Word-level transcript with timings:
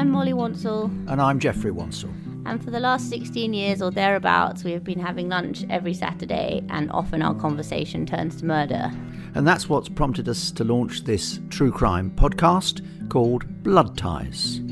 I'm 0.00 0.12
Molly 0.12 0.32
Wansell, 0.32 0.86
And 1.10 1.20
I'm 1.20 1.38
Geoffrey 1.38 1.70
Wansell. 1.70 2.10
and 2.46 2.64
for 2.64 2.70
the 2.70 2.80
last 2.80 3.10
16 3.10 3.52
years 3.52 3.82
or 3.82 3.90
thereabouts, 3.90 4.64
we 4.64 4.72
have 4.72 4.82
been 4.82 4.98
having 4.98 5.28
lunch 5.28 5.66
every 5.68 5.92
Saturday, 5.92 6.64
and 6.70 6.90
often 6.90 7.20
our 7.20 7.34
conversation 7.34 8.06
turns 8.06 8.36
to 8.36 8.46
murder. 8.46 8.90
And 9.34 9.46
that's 9.46 9.68
what's 9.68 9.90
prompted 9.90 10.26
us 10.26 10.52
to 10.52 10.64
launch 10.64 11.04
this 11.04 11.38
true 11.50 11.70
crime 11.70 12.12
podcast 12.12 12.80
called 13.10 13.62
Blood 13.62 13.98
Ties. 13.98 14.62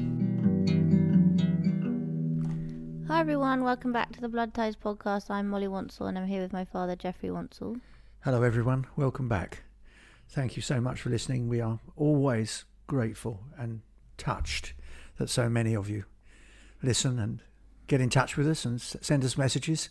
Hi, 3.09 3.21
everyone, 3.21 3.65
welcome 3.65 3.93
back 3.93 4.13
to 4.13 4.23
the 4.23 4.31
Blood 4.31 4.55
Ties 4.55 4.77
podcast. 4.77 5.29
I'm 5.29 5.51
Molly 5.51 5.67
Wansell, 5.67 6.09
and 6.09 6.17
I'm 6.17 6.27
here 6.27 6.41
with 6.41 6.55
my 6.55 6.65
father, 6.65 6.97
Geoffrey 6.97 7.29
Wansell. 7.29 7.79
Hello, 8.21 8.43
everyone. 8.43 8.87
Welcome 8.97 9.29
back. 9.29 9.65
Thank 10.31 10.57
you 10.57 10.63
so 10.63 10.81
much 10.81 11.03
for 11.03 11.11
listening. 11.11 11.51
We 11.51 11.61
are 11.61 11.81
always 11.97 12.65
grateful 12.87 13.41
and 13.59 13.83
touched 14.17 14.73
that 15.19 15.29
so 15.29 15.49
many 15.49 15.75
of 15.75 15.89
you 15.91 16.05
listen 16.83 17.19
and 17.19 17.43
get 17.87 18.01
in 18.01 18.09
touch 18.11 18.37
with 18.37 18.49
us 18.49 18.65
and 18.65 18.81
send 18.81 19.25
us 19.25 19.37
messages. 19.37 19.91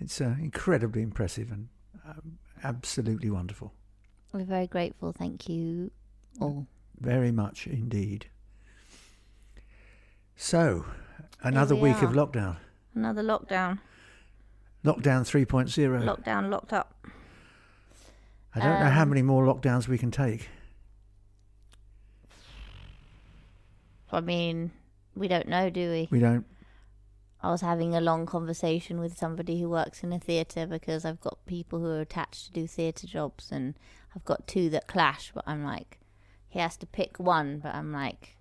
It's 0.00 0.20
uh, 0.20 0.34
incredibly 0.40 1.02
impressive 1.02 1.50
and 1.52 1.68
um, 2.06 2.38
absolutely 2.62 3.30
wonderful. 3.30 3.72
We're 4.32 4.44
very 4.44 4.66
grateful, 4.66 5.12
thank 5.12 5.48
you 5.48 5.90
all. 6.40 6.66
Very 7.00 7.30
much 7.32 7.66
indeed. 7.66 8.26
So, 10.36 10.84
another 11.42 11.74
we 11.74 11.82
week 11.92 12.02
of 12.02 12.10
lockdown. 12.10 12.56
Another 12.94 13.22
lockdown. 13.22 13.78
Lockdown 14.84 15.22
3.0. 15.22 16.04
Lockdown, 16.04 16.50
locked 16.50 16.72
up. 16.72 17.06
I 18.54 18.60
don't 18.60 18.80
know 18.80 18.90
how 18.90 19.02
Um, 19.02 19.08
many 19.10 19.22
more 19.22 19.44
lockdowns 19.44 19.88
we 19.88 19.98
can 19.98 20.10
take. 20.10 20.48
I 24.14 24.20
mean, 24.20 24.70
we 25.14 25.28
don't 25.28 25.48
know, 25.48 25.70
do 25.70 25.90
we? 25.90 26.08
We 26.10 26.20
don't. 26.20 26.46
I 27.42 27.50
was 27.50 27.60
having 27.60 27.94
a 27.94 28.00
long 28.00 28.24
conversation 28.24 29.00
with 29.00 29.18
somebody 29.18 29.60
who 29.60 29.68
works 29.68 30.02
in 30.02 30.14
a 30.14 30.18
theatre 30.18 30.66
because 30.66 31.04
I've 31.04 31.20
got 31.20 31.44
people 31.44 31.78
who 31.78 31.90
are 31.90 32.00
attached 32.00 32.46
to 32.46 32.52
do 32.52 32.66
theatre 32.66 33.06
jobs 33.06 33.50
and 33.52 33.74
I've 34.16 34.24
got 34.24 34.46
two 34.46 34.70
that 34.70 34.86
clash, 34.86 35.30
but 35.34 35.44
I'm 35.46 35.62
like, 35.62 35.98
he 36.48 36.58
has 36.58 36.76
to 36.78 36.86
pick 36.86 37.18
one, 37.18 37.58
but 37.58 37.74
I'm 37.74 37.92
like, 37.92 38.36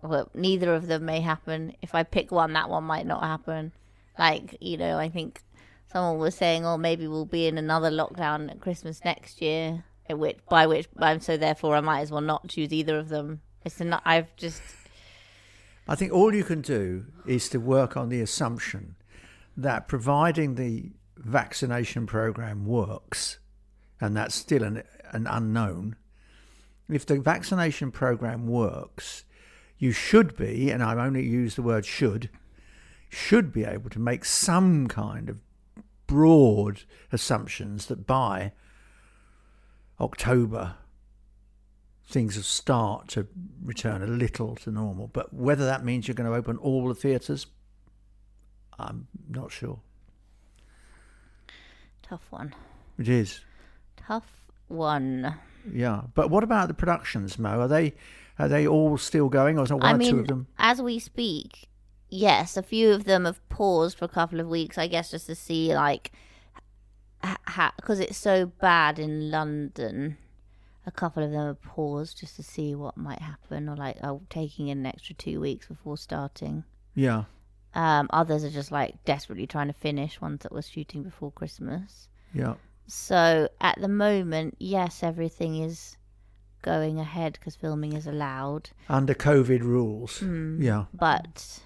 well, 0.00 0.30
neither 0.34 0.74
of 0.74 0.86
them 0.86 1.04
may 1.04 1.20
happen. 1.20 1.74
If 1.82 1.94
I 1.94 2.04
pick 2.04 2.32
one, 2.32 2.54
that 2.54 2.70
one 2.70 2.84
might 2.84 3.06
not 3.06 3.22
happen. 3.22 3.72
Like, 4.18 4.56
you 4.60 4.78
know, 4.78 4.96
I 4.96 5.10
think 5.10 5.42
someone 5.92 6.18
was 6.18 6.34
saying, 6.34 6.64
oh, 6.64 6.78
maybe 6.78 7.06
we'll 7.06 7.26
be 7.26 7.46
in 7.46 7.58
another 7.58 7.90
lockdown 7.90 8.50
at 8.50 8.60
Christmas 8.60 9.04
next 9.04 9.42
year, 9.42 9.84
at 10.08 10.18
which, 10.18 10.38
by 10.48 10.66
which, 10.66 10.88
um, 10.98 11.20
so 11.20 11.36
therefore 11.36 11.76
I 11.76 11.80
might 11.80 12.00
as 12.00 12.10
well 12.10 12.20
not 12.20 12.48
choose 12.48 12.72
either 12.72 12.98
of 12.98 13.10
them. 13.10 13.42
It's 13.64 13.78
not, 13.78 14.02
I've 14.06 14.34
just, 14.36 14.62
I 15.88 15.94
think 15.94 16.12
all 16.12 16.34
you 16.34 16.44
can 16.44 16.60
do 16.60 17.06
is 17.26 17.48
to 17.50 17.58
work 17.58 17.96
on 17.96 18.08
the 18.08 18.20
assumption 18.20 18.96
that 19.56 19.88
providing 19.88 20.54
the 20.54 20.92
vaccination 21.16 22.06
program 22.06 22.66
works, 22.66 23.38
and 24.00 24.16
that's 24.16 24.34
still 24.34 24.62
an, 24.62 24.82
an 25.10 25.26
unknown, 25.26 25.96
if 26.88 27.06
the 27.06 27.20
vaccination 27.20 27.90
program 27.90 28.46
works, 28.46 29.24
you 29.78 29.92
should 29.92 30.36
be, 30.36 30.70
and 30.70 30.82
I've 30.82 30.98
only 30.98 31.24
used 31.24 31.56
the 31.56 31.62
word 31.62 31.84
should, 31.84 32.30
should 33.08 33.52
be 33.52 33.64
able 33.64 33.90
to 33.90 33.98
make 33.98 34.24
some 34.24 34.86
kind 34.86 35.28
of 35.28 35.38
broad 36.06 36.82
assumptions 37.10 37.86
that 37.86 38.06
by 38.06 38.52
October 40.00 40.76
things 42.06 42.36
will 42.36 42.42
start 42.42 43.08
to 43.08 43.26
return 43.64 44.02
a 44.02 44.06
little 44.06 44.54
to 44.56 44.70
normal. 44.70 45.08
But 45.08 45.32
whether 45.32 45.64
that 45.64 45.84
means 45.84 46.06
you're 46.08 46.14
going 46.14 46.30
to 46.30 46.36
open 46.36 46.56
all 46.58 46.86
the 46.88 46.94
theatres, 46.94 47.46
I'm 48.78 49.06
not 49.28 49.50
sure. 49.52 49.80
tough 52.02 52.26
one. 52.30 52.54
It 52.98 53.08
is, 53.08 53.40
Tough 53.96 54.28
one. 54.68 55.34
yeah. 55.72 56.02
But 56.14 56.28
what 56.30 56.44
about 56.44 56.68
the 56.68 56.74
productions, 56.74 57.38
Mo? 57.38 57.60
Are 57.60 57.68
they 57.68 57.94
are 58.38 58.48
they 58.48 58.66
all 58.66 58.98
still 58.98 59.28
going, 59.28 59.58
or 59.58 59.62
is 59.62 59.68
there 59.68 59.76
one 59.78 59.86
I 59.86 59.92
or 59.94 59.98
mean, 59.98 60.10
two 60.10 60.18
of 60.20 60.26
them? 60.26 60.46
as 60.58 60.82
we 60.82 60.98
speak, 60.98 61.68
yes, 62.10 62.56
a 62.56 62.62
few 62.62 62.92
of 62.92 63.04
them 63.04 63.24
have 63.24 63.46
paused 63.48 63.98
for 63.98 64.04
a 64.04 64.08
couple 64.08 64.40
of 64.40 64.48
weeks, 64.48 64.76
I 64.76 64.86
guess, 64.88 65.10
just 65.12 65.26
to 65.26 65.34
see, 65.34 65.74
like, 65.74 66.12
because 67.76 68.00
it's 68.00 68.16
so 68.18 68.46
bad 68.46 68.98
in 68.98 69.30
London. 69.30 70.16
A 70.86 70.90
couple 70.90 71.22
of 71.22 71.30
them 71.30 71.46
have 71.46 71.62
paused 71.62 72.18
just 72.18 72.36
to 72.36 72.42
see 72.42 72.74
what 72.74 72.96
might 72.96 73.20
happen, 73.20 73.68
or 73.68 73.76
like, 73.76 73.98
oh, 74.02 74.22
taking 74.28 74.68
in 74.68 74.78
an 74.78 74.86
extra 74.86 75.14
two 75.14 75.40
weeks 75.40 75.66
before 75.68 75.96
starting. 75.96 76.64
Yeah, 76.94 77.24
Um, 77.74 78.08
others 78.12 78.42
are 78.44 78.50
just 78.50 78.72
like 78.72 79.02
desperately 79.04 79.46
trying 79.46 79.68
to 79.68 79.72
finish 79.72 80.20
ones 80.20 80.40
that 80.42 80.52
were 80.52 80.62
shooting 80.62 81.02
before 81.02 81.30
Christmas. 81.32 82.08
yeah. 82.34 82.54
So 82.88 83.48
at 83.60 83.80
the 83.80 83.88
moment, 83.88 84.56
yes, 84.58 85.02
everything 85.04 85.56
is 85.62 85.96
going 86.62 86.98
ahead 86.98 87.34
because 87.34 87.54
filming 87.54 87.92
is 87.92 88.06
allowed. 88.08 88.70
Under 88.88 89.14
COVID 89.14 89.60
rules. 89.60 90.18
Hmm. 90.18 90.60
Yeah, 90.60 90.86
but 90.92 91.60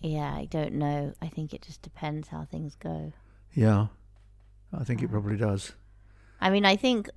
yeah, 0.00 0.34
I 0.34 0.46
don't 0.46 0.74
know. 0.74 1.14
I 1.22 1.28
think 1.28 1.52
it 1.54 1.62
just 1.62 1.82
depends 1.82 2.28
how 2.28 2.44
things 2.44 2.74
go. 2.76 3.12
yeah. 3.54 3.86
I 4.72 4.84
think 4.84 5.02
it 5.02 5.10
probably 5.10 5.36
does. 5.36 5.72
I 6.40 6.48
mean, 6.50 6.64
I 6.64 6.76
think 6.76 7.08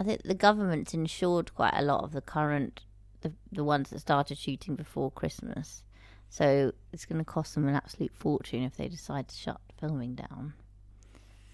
I 0.00 0.02
think 0.02 0.22
the 0.22 0.34
government's 0.34 0.94
insured 0.94 1.54
quite 1.54 1.74
a 1.76 1.82
lot 1.82 2.02
of 2.02 2.12
the 2.12 2.22
current 2.22 2.80
the 3.20 3.32
the 3.52 3.62
ones 3.62 3.90
that 3.90 4.00
started 4.00 4.38
shooting 4.38 4.74
before 4.74 5.10
Christmas. 5.10 5.82
So 6.30 6.72
it's 6.92 7.04
going 7.04 7.18
to 7.18 7.24
cost 7.24 7.54
them 7.54 7.68
an 7.68 7.74
absolute 7.74 8.14
fortune 8.14 8.62
if 8.62 8.76
they 8.76 8.88
decide 8.88 9.28
to 9.28 9.36
shut 9.36 9.60
filming 9.78 10.14
down. 10.14 10.54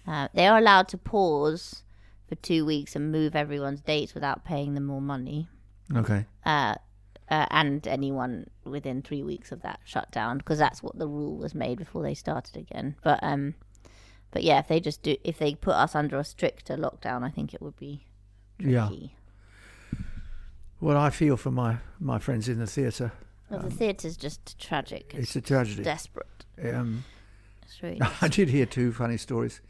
Uh, 0.07 0.29
they 0.33 0.47
are 0.47 0.57
allowed 0.57 0.87
to 0.89 0.97
pause 0.97 1.83
for 2.29 2.35
two 2.35 2.65
weeks 2.65 2.95
and 2.95 3.11
move 3.11 3.35
everyone's 3.35 3.81
dates 3.81 4.13
without 4.13 4.45
paying 4.45 4.75
them 4.75 4.85
more 4.85 5.01
money. 5.01 5.49
Okay. 5.93 6.25
uh, 6.45 6.75
uh, 7.29 7.45
and 7.49 7.85
anyone 7.87 8.49
within 8.63 9.01
three 9.01 9.23
weeks 9.23 9.51
of 9.51 9.61
that 9.61 9.81
shutdown 9.83 10.37
because 10.37 10.59
that's 10.59 10.81
what 10.81 10.97
the 10.97 11.07
rule 11.07 11.35
was 11.35 11.53
made 11.53 11.77
before 11.77 12.03
they 12.03 12.13
started 12.13 12.55
again. 12.55 12.95
But 13.03 13.19
um, 13.21 13.55
but 14.31 14.43
yeah, 14.43 14.59
if 14.59 14.69
they 14.69 14.79
just 14.79 15.03
do, 15.03 15.17
if 15.25 15.37
they 15.37 15.55
put 15.55 15.75
us 15.75 15.95
under 15.95 16.17
a 16.17 16.23
stricter 16.23 16.77
lockdown, 16.77 17.23
I 17.23 17.29
think 17.29 17.53
it 17.53 17.61
would 17.61 17.75
be 17.75 18.05
Yeah. 18.59 18.87
tricky. 18.87 19.13
Well, 20.79 20.97
I 20.97 21.09
feel 21.09 21.37
for 21.37 21.51
my 21.51 21.77
my 21.99 22.19
friends 22.19 22.47
in 22.47 22.59
the 22.59 22.67
theatre. 22.67 23.11
Well, 23.49 23.61
the 23.61 23.71
theatre's 23.71 24.17
just 24.17 24.59
tragic. 24.59 25.13
It's, 25.15 25.29
It's 25.29 25.35
a 25.37 25.41
tragedy. 25.41 25.83
desperate. 25.83 26.45
Um, 26.61 27.03
It's 27.63 27.81
really. 27.81 27.99
I 28.21 28.27
did 28.27 28.49
hear 28.49 28.65
two 28.65 28.91
funny 28.91 29.17
stories. 29.17 29.61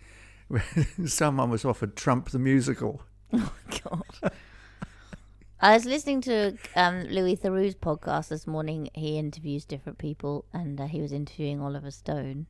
Someone 1.06 1.50
was 1.50 1.64
offered 1.66 1.96
Trump 1.96 2.30
the 2.31 2.40
musical. 2.40 3.02
oh 3.34 3.53
God. 3.84 4.31
I 5.59 5.74
was 5.74 5.86
listening 5.86 6.22
to 6.22 6.56
um, 6.75 7.04
Louis 7.06 7.36
Theroux's 7.36 7.75
podcast 7.75 8.28
this 8.30 8.46
morning. 8.46 8.90
He 8.94 9.18
interviews 9.18 9.66
different 9.66 9.98
people, 9.98 10.46
and 10.54 10.80
uh, 10.80 10.86
he 10.86 11.02
was 11.02 11.12
interviewing 11.12 11.59
Oliver 11.62 11.90
Stone. 11.92 12.46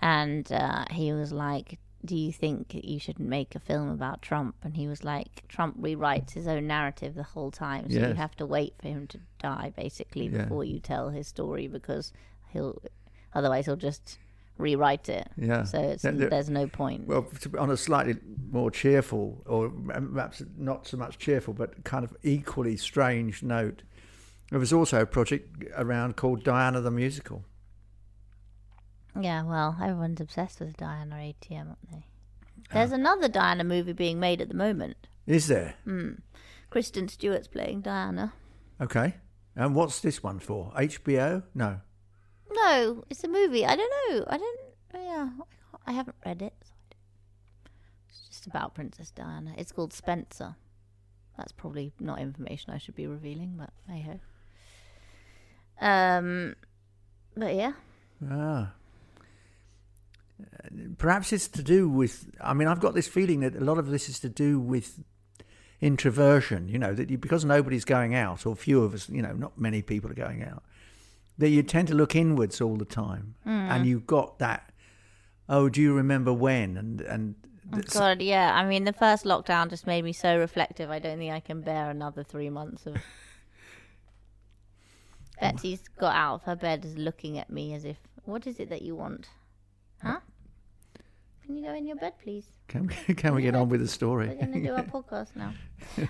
And 0.00 0.50
uh, 0.52 0.84
he 0.90 1.12
was 1.12 1.32
like, 1.32 1.78
"Do 2.06 2.16
you 2.16 2.32
think 2.32 2.72
you 2.74 2.98
should 2.98 3.18
make 3.18 3.54
a 3.54 3.60
film 3.60 3.88
about 3.90 4.22
Trump?" 4.22 4.56
And 4.62 4.76
he 4.76 4.86
was 4.88 5.04
like, 5.04 5.46
"Trump 5.48 5.80
rewrites 5.80 6.30
his 6.32 6.46
own 6.46 6.66
narrative 6.66 7.14
the 7.14 7.22
whole 7.24 7.50
time, 7.50 7.90
so 7.90 7.98
you 8.08 8.14
have 8.14 8.36
to 8.36 8.46
wait 8.46 8.74
for 8.80 8.88
him 8.88 9.06
to 9.08 9.18
die, 9.38 9.72
basically, 9.76 10.26
Yeah. 10.28 10.42
before 10.42 10.64
you 10.64 10.78
tell 10.80 11.10
his 11.10 11.26
story, 11.28 11.66
because 11.68 12.12
he'll 12.52 12.80
otherwise 13.34 13.66
he'll 13.66 13.76
just 13.76 14.18
rewrite 14.58 15.08
it. 15.10 15.28
Yeah. 15.36 15.64
So 15.64 15.78
it's, 15.78 16.04
Yeah, 16.04 16.12
the- 16.12 16.28
there's 16.30 16.48
no 16.48 16.66
point. 16.66 17.06
Well, 17.06 17.24
to, 17.40 17.58
on 17.58 17.70
a 17.70 17.76
slightly 17.76 18.16
more 18.50 18.70
cheerful, 18.70 19.42
or 19.44 19.68
perhaps 19.68 20.42
not 20.56 20.86
so 20.86 20.96
much 20.96 21.18
cheerful, 21.18 21.52
but 21.52 21.84
kind 21.84 22.04
of 22.04 22.16
equally 22.22 22.76
strange 22.78 23.42
note, 23.42 23.82
there 24.50 24.58
was 24.58 24.72
also 24.72 25.02
a 25.02 25.06
project 25.06 25.64
around 25.76 26.16
called 26.16 26.42
Diana 26.44 26.80
the 26.80 26.90
Musical. 26.90 27.44
Yeah, 29.20 29.42
well, 29.44 29.76
everyone's 29.80 30.20
obsessed 30.20 30.60
with 30.60 30.76
Diana 30.76 31.14
ATM, 31.16 31.66
aren't 31.68 31.90
they? 31.90 32.06
There's 32.72 32.92
another 32.92 33.28
Diana 33.28 33.64
movie 33.64 33.92
being 33.92 34.18
made 34.18 34.40
at 34.40 34.48
the 34.48 34.54
moment. 34.54 34.96
Is 35.26 35.46
there? 35.46 35.74
Mm. 35.86 36.20
Kristen 36.70 37.08
Stewart's 37.08 37.48
playing 37.48 37.80
Diana. 37.82 38.32
Okay. 38.80 39.14
And 39.54 39.74
what's 39.74 40.00
this 40.00 40.22
one 40.22 40.38
for? 40.40 40.72
HBO? 40.76 41.42
No. 41.54 41.80
No, 42.52 43.04
it's 43.08 43.24
a 43.24 43.28
movie. 43.28 43.64
I 43.64 43.76
don't 43.76 43.92
know. 44.10 44.24
I 44.28 44.38
don't. 44.38 44.60
Yeah, 44.94 45.28
I 45.86 45.92
haven't 45.92 46.16
read 46.24 46.42
it. 46.42 46.54
So 46.64 46.72
It's 48.08 48.28
just 48.28 48.46
about 48.46 48.74
Princess 48.74 49.10
Diana. 49.10 49.54
It's 49.56 49.72
called 49.72 49.92
Spencer. 49.92 50.56
That's 51.36 51.52
probably 51.52 51.92
not 52.00 52.18
information 52.18 52.72
I 52.72 52.78
should 52.78 52.94
be 52.94 53.06
revealing, 53.06 53.54
but 53.58 53.70
hey 53.88 54.00
ho. 54.02 55.86
Um, 55.86 56.54
but 57.36 57.54
yeah, 57.54 57.72
Ah. 58.30 58.72
Perhaps 60.98 61.32
it's 61.32 61.48
to 61.48 61.62
do 61.62 61.88
with. 61.88 62.30
I 62.40 62.54
mean, 62.54 62.68
I've 62.68 62.80
got 62.80 62.94
this 62.94 63.08
feeling 63.08 63.40
that 63.40 63.56
a 63.56 63.64
lot 63.64 63.78
of 63.78 63.88
this 63.88 64.08
is 64.08 64.18
to 64.20 64.28
do 64.28 64.58
with 64.58 65.02
introversion, 65.80 66.68
you 66.68 66.78
know, 66.78 66.94
that 66.94 67.10
you, 67.10 67.18
because 67.18 67.44
nobody's 67.44 67.84
going 67.84 68.14
out, 68.14 68.46
or 68.46 68.56
few 68.56 68.82
of 68.82 68.94
us, 68.94 69.08
you 69.08 69.22
know, 69.22 69.32
not 69.32 69.58
many 69.58 69.82
people 69.82 70.10
are 70.10 70.14
going 70.14 70.42
out, 70.42 70.62
that 71.38 71.48
you 71.48 71.62
tend 71.62 71.88
to 71.88 71.94
look 71.94 72.14
inwards 72.14 72.60
all 72.60 72.76
the 72.76 72.84
time, 72.84 73.34
mm. 73.46 73.50
and 73.50 73.86
you've 73.86 74.06
got 74.06 74.38
that. 74.38 74.72
Oh, 75.48 75.68
do 75.68 75.80
you 75.80 75.94
remember 75.94 76.32
when? 76.32 76.76
And 76.76 77.00
and 77.00 77.34
Oh, 77.72 77.80
God, 77.90 78.22
yeah. 78.22 78.54
I 78.54 78.64
mean, 78.64 78.84
the 78.84 78.92
first 78.92 79.24
lockdown 79.24 79.70
just 79.70 79.86
made 79.86 80.04
me 80.04 80.12
so 80.12 80.38
reflective. 80.38 80.88
I 80.90 81.00
don't 81.00 81.18
think 81.18 81.32
I 81.32 81.40
can 81.40 81.62
bear 81.62 81.90
another 81.90 82.22
three 82.22 82.50
months 82.50 82.86
of. 82.86 82.96
Betsy's 85.40 85.82
got 85.98 86.14
out 86.14 86.34
of 86.36 86.42
her 86.44 86.56
bed, 86.56 86.84
is 86.84 86.96
looking 86.96 87.38
at 87.38 87.50
me 87.50 87.74
as 87.74 87.84
if, 87.84 87.98
"What 88.24 88.46
is 88.46 88.58
it 88.58 88.70
that 88.70 88.82
you 88.82 88.94
want? 88.94 89.28
Huh? 90.02 90.20
Can 91.44 91.56
you 91.56 91.64
go 91.64 91.74
in 91.74 91.86
your 91.86 91.96
bed, 91.96 92.14
please? 92.22 92.46
can 92.68 92.88
we, 92.88 93.14
can 93.14 93.34
we 93.34 93.42
get 93.42 93.54
on 93.54 93.68
with 93.68 93.80
the 93.80 93.88
story? 93.88 94.28
We're 94.28 94.34
going 94.34 94.52
to 94.52 94.60
do 94.62 94.74
our 94.74 94.82
podcast 95.02 95.28
now." 95.36 95.52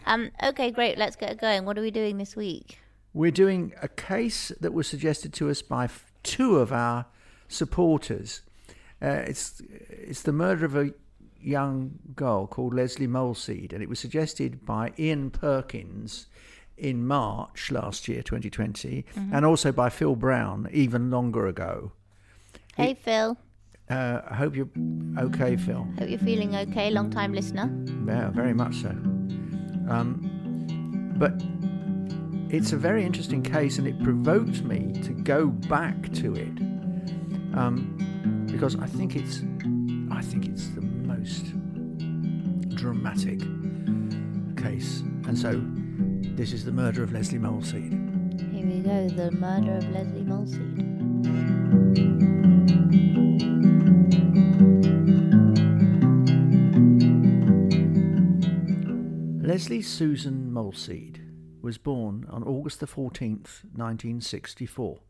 Um. 0.06 0.30
Okay, 0.42 0.70
great. 0.70 0.98
Let's 0.98 1.16
get 1.16 1.38
going. 1.38 1.64
What 1.64 1.78
are 1.78 1.82
we 1.82 1.90
doing 1.90 2.16
this 2.18 2.34
week? 2.36 2.78
We're 3.12 3.30
doing 3.30 3.72
a 3.82 3.88
case 3.88 4.52
that 4.60 4.72
was 4.72 4.86
suggested 4.86 5.32
to 5.34 5.50
us 5.50 5.62
by 5.62 5.84
f- 5.84 6.12
two 6.22 6.56
of 6.56 6.72
our 6.72 7.06
supporters. 7.48 8.42
Uh, 9.02 9.22
it's 9.26 9.60
it's 9.90 10.22
the 10.22 10.32
murder 10.32 10.64
of 10.64 10.76
a 10.76 10.90
young 11.40 11.98
girl 12.14 12.46
called 12.46 12.74
Lesley 12.74 13.06
Molseed, 13.06 13.72
and 13.72 13.82
it 13.82 13.88
was 13.88 14.00
suggested 14.00 14.64
by 14.64 14.92
Ian 14.98 15.30
Perkins 15.30 16.26
in 16.76 17.06
March 17.06 17.70
last 17.70 18.08
year, 18.08 18.22
2020, 18.22 19.04
and 19.32 19.44
also 19.46 19.72
by 19.72 19.88
Phil 19.88 20.16
Brown 20.16 20.68
even 20.72 21.10
longer 21.10 21.46
ago. 21.46 21.92
Hey, 22.76 22.94
Phil. 22.94 23.38
Uh, 23.88 24.20
I 24.28 24.34
hope 24.34 24.56
you're 24.56 24.68
okay, 25.18 25.56
Phil. 25.56 25.86
Hope 25.98 26.08
you're 26.08 26.18
feeling 26.18 26.56
okay. 26.56 26.90
Long 26.90 27.10
time 27.10 27.32
listener. 27.32 27.70
Yeah, 28.06 28.30
very 28.30 28.52
much 28.52 28.76
so. 28.76 28.88
Um, 29.88 31.14
but 31.16 31.34
it's 32.52 32.72
a 32.72 32.76
very 32.76 33.04
interesting 33.04 33.42
case, 33.42 33.78
and 33.78 33.86
it 33.86 34.02
provoked 34.02 34.62
me 34.62 34.92
to 35.02 35.12
go 35.12 35.46
back 35.46 36.12
to 36.14 36.34
it 36.34 36.58
um, 37.56 37.96
because 38.50 38.74
I 38.76 38.86
think 38.86 39.14
it's, 39.14 39.42
I 40.10 40.20
think 40.20 40.46
it's 40.46 40.68
the 40.70 40.80
most 40.82 41.52
dramatic 42.74 43.40
case, 44.56 45.00
and 45.28 45.38
so 45.38 45.62
this 46.34 46.52
is 46.52 46.64
the 46.64 46.72
murder 46.72 47.04
of 47.04 47.12
Lesley 47.12 47.38
Molseed. 47.38 47.92
Here 48.52 48.66
we 48.66 48.80
go. 48.80 49.08
The 49.08 49.30
murder 49.30 49.76
of 49.76 49.88
Lesley 49.90 50.22
Molseed. 50.22 50.96
Lesley 59.56 59.80
Susan 59.80 60.52
Molseed 60.52 61.18
was 61.62 61.78
born 61.78 62.26
on 62.28 62.44
August 62.44 62.78
the 62.78 62.86
14th, 62.86 63.64
1964. 63.72 65.00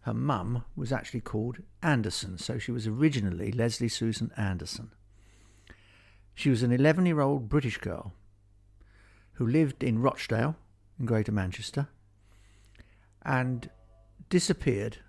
Her 0.00 0.14
mum 0.14 0.64
was 0.74 0.90
actually 0.90 1.20
called 1.20 1.58
Anderson, 1.82 2.38
so 2.38 2.58
she 2.58 2.72
was 2.72 2.86
originally 2.86 3.52
Lesley 3.52 3.88
Susan 3.88 4.32
Anderson. 4.38 4.92
She 6.34 6.48
was 6.48 6.62
an 6.62 6.72
11 6.72 7.04
year 7.04 7.20
old 7.20 7.50
British 7.50 7.76
girl 7.76 8.14
who 9.34 9.46
lived 9.46 9.84
in 9.84 10.00
Rochdale 10.00 10.56
in 10.98 11.04
Greater 11.04 11.30
Manchester 11.30 11.88
and 13.20 13.68
disappeared 14.30 15.00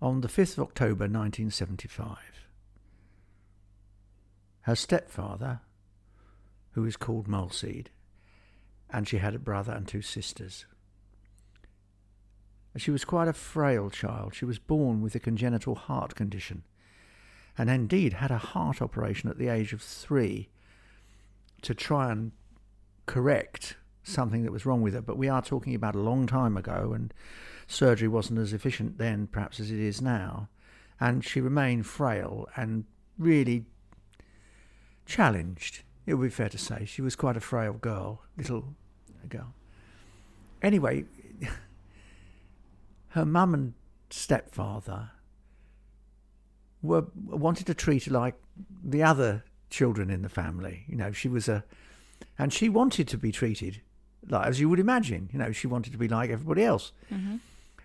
on 0.00 0.22
the 0.22 0.28
5th 0.28 0.54
of 0.54 0.60
October 0.60 1.04
1975. 1.04 2.16
Her 4.62 4.74
stepfather, 4.74 5.60
who 6.76 6.84
is 6.84 6.96
called 6.96 7.26
Molseed, 7.26 7.88
and 8.88 9.08
she 9.08 9.18
had 9.18 9.34
a 9.34 9.40
brother 9.40 9.72
and 9.72 9.88
two 9.88 10.02
sisters. 10.02 10.66
She 12.76 12.92
was 12.92 13.04
quite 13.04 13.26
a 13.26 13.32
frail 13.32 13.90
child. 13.90 14.34
She 14.34 14.44
was 14.44 14.60
born 14.60 15.02
with 15.02 15.16
a 15.16 15.18
congenital 15.18 15.74
heart 15.74 16.14
condition 16.14 16.62
and 17.58 17.70
indeed 17.70 18.14
had 18.14 18.30
a 18.30 18.38
heart 18.38 18.82
operation 18.82 19.30
at 19.30 19.38
the 19.38 19.48
age 19.48 19.72
of 19.72 19.80
three 19.80 20.48
to 21.62 21.74
try 21.74 22.12
and 22.12 22.32
correct 23.06 23.76
something 24.02 24.42
that 24.42 24.52
was 24.52 24.66
wrong 24.66 24.82
with 24.82 24.94
her. 24.94 25.00
But 25.00 25.16
we 25.16 25.28
are 25.28 25.42
talking 25.42 25.74
about 25.74 25.94
a 25.94 26.00
long 26.00 26.26
time 26.26 26.56
ago, 26.56 26.92
and 26.94 27.12
surgery 27.66 28.08
wasn't 28.08 28.38
as 28.38 28.52
efficient 28.52 28.98
then, 28.98 29.26
perhaps, 29.26 29.58
as 29.58 29.70
it 29.70 29.80
is 29.80 30.02
now. 30.02 30.48
And 31.00 31.24
she 31.24 31.40
remained 31.40 31.86
frail 31.86 32.46
and 32.56 32.84
really 33.18 33.64
challenged. 35.06 35.82
It 36.06 36.14
would 36.14 36.24
be 36.24 36.30
fair 36.30 36.48
to 36.48 36.58
say 36.58 36.84
she 36.84 37.02
was 37.02 37.16
quite 37.16 37.36
a 37.36 37.40
frail 37.40 37.74
girl, 37.74 38.22
little 38.36 38.74
girl. 39.28 39.54
Anyway, 40.62 41.04
her 43.08 43.24
mum 43.24 43.54
and 43.54 43.74
stepfather 44.10 45.10
were 46.82 47.06
wanted 47.26 47.66
to 47.66 47.74
treat 47.74 48.04
her 48.04 48.12
like 48.12 48.34
the 48.84 49.02
other 49.02 49.44
children 49.68 50.10
in 50.10 50.22
the 50.22 50.28
family. 50.28 50.84
You 50.86 50.96
know, 50.96 51.12
she 51.12 51.28
was 51.28 51.48
a, 51.48 51.64
and 52.38 52.52
she 52.52 52.68
wanted 52.68 53.08
to 53.08 53.18
be 53.18 53.32
treated 53.32 53.82
like 54.28 54.46
as 54.46 54.60
you 54.60 54.68
would 54.68 54.78
imagine. 54.78 55.28
You 55.32 55.38
know, 55.38 55.52
she 55.52 55.66
wanted 55.66 55.92
to 55.92 55.98
be 55.98 56.08
like 56.08 56.30
everybody 56.30 56.64
else. 56.64 56.92
Mm-hmm. 57.12 57.36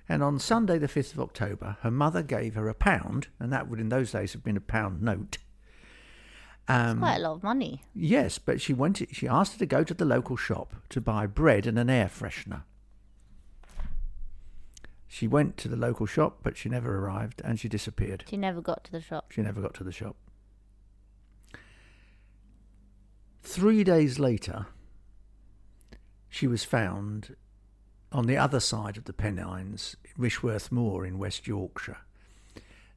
And 0.09 0.24
on 0.24 0.39
Sunday, 0.39 0.77
the 0.77 0.88
fifth 0.88 1.13
of 1.13 1.21
October, 1.21 1.77
her 1.81 1.91
mother 1.91 2.21
gave 2.21 2.56
her 2.56 2.67
a 2.67 2.74
pound, 2.74 3.27
and 3.39 3.51
that 3.53 3.69
would 3.69 3.79
in 3.79 3.89
those 3.89 4.12
days 4.12 4.33
have 4.33 4.44
been 4.44 4.57
a 4.57 4.62
pound 4.62 5.01
note. 5.01 5.38
Um, 6.67 6.99
Quite 6.99 7.17
a 7.17 7.19
lot 7.19 7.33
of 7.33 7.43
money. 7.43 7.83
Yes, 7.93 8.37
but 8.37 8.61
she 8.61 8.73
went. 8.73 9.01
She 9.11 9.27
asked 9.27 9.53
her 9.53 9.59
to 9.59 9.65
go 9.65 9.83
to 9.83 9.93
the 9.93 10.05
local 10.05 10.37
shop 10.37 10.75
to 10.89 11.01
buy 11.01 11.25
bread 11.27 11.65
and 11.65 11.77
an 11.77 11.89
air 11.89 12.07
freshener. 12.07 12.63
She 15.07 15.27
went 15.27 15.57
to 15.57 15.67
the 15.67 15.75
local 15.75 16.05
shop, 16.05 16.37
but 16.41 16.55
she 16.55 16.69
never 16.69 16.97
arrived, 16.97 17.41
and 17.43 17.59
she 17.59 17.67
disappeared. 17.67 18.23
She 18.29 18.37
never 18.37 18.61
got 18.61 18.85
to 18.85 18.91
the 18.93 19.01
shop. 19.01 19.31
She 19.31 19.41
never 19.41 19.59
got 19.59 19.73
to 19.73 19.83
the 19.83 19.91
shop. 19.91 20.15
Three 23.43 23.83
days 23.83 24.19
later, 24.19 24.67
she 26.29 26.47
was 26.47 26.63
found 26.63 27.35
on 28.13 28.27
the 28.27 28.37
other 28.37 28.61
side 28.61 28.95
of 28.95 29.03
the 29.03 29.13
Pennines, 29.13 29.97
Rishworth 30.17 30.71
Moor 30.71 31.05
in 31.05 31.17
West 31.17 31.45
Yorkshire, 31.47 31.97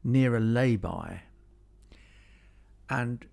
near 0.05 0.37
a 0.37 0.41
lay-by. 0.41 1.23
And 2.89 3.27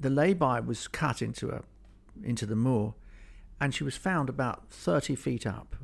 the 0.00 0.10
lay-by 0.10 0.60
was 0.60 0.88
cut 0.88 1.20
into 1.20 1.50
a 1.50 1.62
into 2.22 2.46
the 2.46 2.56
moor, 2.56 2.94
and 3.60 3.74
she 3.74 3.84
was 3.84 3.96
found 3.96 4.28
about 4.28 4.68
thirty 4.70 5.14
feet 5.14 5.46
up. 5.46 5.76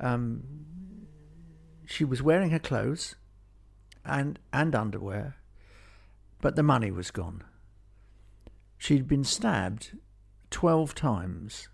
Um, 0.00 0.42
she 1.86 2.04
was 2.04 2.22
wearing 2.22 2.50
her 2.50 2.58
clothes 2.58 3.14
and 4.04 4.38
and 4.52 4.74
underwear, 4.74 5.36
but 6.40 6.56
the 6.56 6.62
money 6.62 6.90
was 6.90 7.10
gone. 7.10 7.44
She'd 8.76 9.08
been 9.08 9.24
stabbed 9.24 9.96
twelve 10.50 10.94
times, 10.94 11.68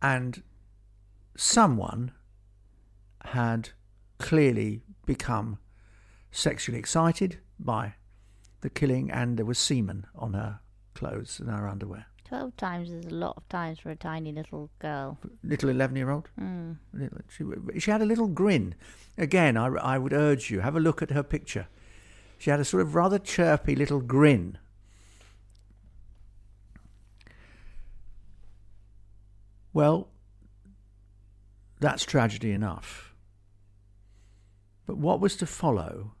and 0.00 0.42
someone 1.36 2.12
had 3.26 3.70
clearly 4.18 4.82
become 5.06 5.58
sexually 6.30 6.78
excited 6.78 7.40
by 7.58 7.94
the 8.64 8.70
killing, 8.70 9.10
and 9.10 9.36
there 9.36 9.44
was 9.44 9.58
semen 9.58 10.06
on 10.16 10.32
her 10.32 10.58
clothes 10.94 11.38
and 11.38 11.50
her 11.50 11.68
underwear. 11.68 12.06
Twelve 12.24 12.56
times 12.56 12.90
is 12.90 13.04
a 13.04 13.14
lot 13.14 13.36
of 13.36 13.46
times 13.50 13.78
for 13.78 13.90
a 13.90 13.94
tiny 13.94 14.32
little 14.32 14.70
girl. 14.78 15.18
Little 15.42 15.68
eleven-year-old. 15.68 16.30
Mm. 16.40 16.78
She, 17.28 17.44
she 17.78 17.90
had 17.90 18.00
a 18.00 18.06
little 18.06 18.26
grin. 18.26 18.74
Again, 19.18 19.58
I, 19.58 19.66
I 19.66 19.98
would 19.98 20.14
urge 20.14 20.50
you 20.50 20.60
have 20.60 20.74
a 20.74 20.80
look 20.80 21.02
at 21.02 21.10
her 21.10 21.22
picture. 21.22 21.66
She 22.38 22.48
had 22.48 22.58
a 22.58 22.64
sort 22.64 22.82
of 22.82 22.94
rather 22.94 23.18
chirpy 23.18 23.76
little 23.76 24.00
grin. 24.00 24.56
Well, 29.74 30.08
that's 31.80 32.06
tragedy 32.06 32.52
enough. 32.52 33.14
But 34.86 34.96
what 34.96 35.20
was 35.20 35.36
to 35.36 35.46
follow 35.46 36.14